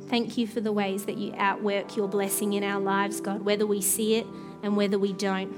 Thank 0.10 0.36
you 0.36 0.48
for 0.48 0.62
the 0.62 0.72
ways 0.72 1.06
that 1.06 1.18
you 1.18 1.32
outwork 1.38 1.96
your 1.96 2.08
blessing 2.08 2.54
in 2.54 2.63
our 2.63 2.80
lives, 2.80 3.22
God, 3.22 3.44
whether 3.46 3.68
we 3.68 3.82
see 3.82 4.15
it 4.15 4.26
and 4.65 4.75
whether 4.75 4.97
we 4.97 5.13
don't. 5.13 5.54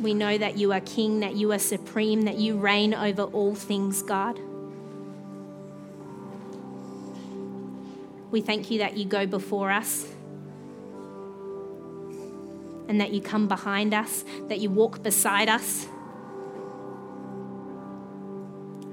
We 0.00 0.14
know 0.14 0.38
that 0.38 0.56
you 0.56 0.72
are 0.72 0.80
King, 0.80 1.20
that 1.20 1.34
you 1.34 1.50
are 1.50 1.58
supreme, 1.58 2.22
that 2.22 2.38
you 2.38 2.56
reign 2.56 2.94
over 2.94 3.24
all 3.24 3.56
things, 3.56 4.02
God. 4.02 4.38
We 8.30 8.40
thank 8.40 8.70
you 8.70 8.78
that 8.78 8.96
you 8.96 9.04
go 9.04 9.26
before 9.26 9.72
us 9.72 10.06
and 12.88 13.00
that 13.00 13.12
you 13.12 13.20
come 13.20 13.48
behind 13.48 13.92
us, 13.92 14.24
that 14.48 14.60
you 14.60 14.70
walk 14.70 15.02
beside 15.02 15.48
us. 15.48 15.86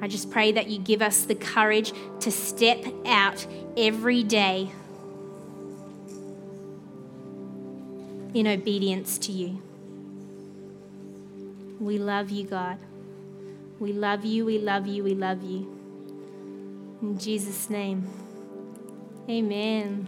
I 0.02 0.08
just 0.08 0.32
pray 0.32 0.52
that 0.54 0.68
you 0.68 0.80
give 0.80 1.04
us 1.04 1.26
the 1.26 1.36
courage 1.36 1.94
to 2.22 2.32
step 2.32 2.84
out 3.06 3.46
every 3.78 4.24
day 4.24 4.72
in 8.34 8.48
obedience 8.48 9.18
to 9.20 9.32
you. 9.32 9.62
We 11.80 11.98
love 11.98 12.30
you, 12.32 12.46
God. 12.46 12.78
We 13.80 13.94
love 13.94 14.26
you, 14.26 14.46
we 14.46 14.58
love 14.58 14.88
you, 14.88 15.04
we 15.04 15.14
love 15.14 15.44
you. 15.44 15.74
In 17.02 17.20
Jesus' 17.20 17.70
name, 17.70 18.08
amen. 19.30 20.08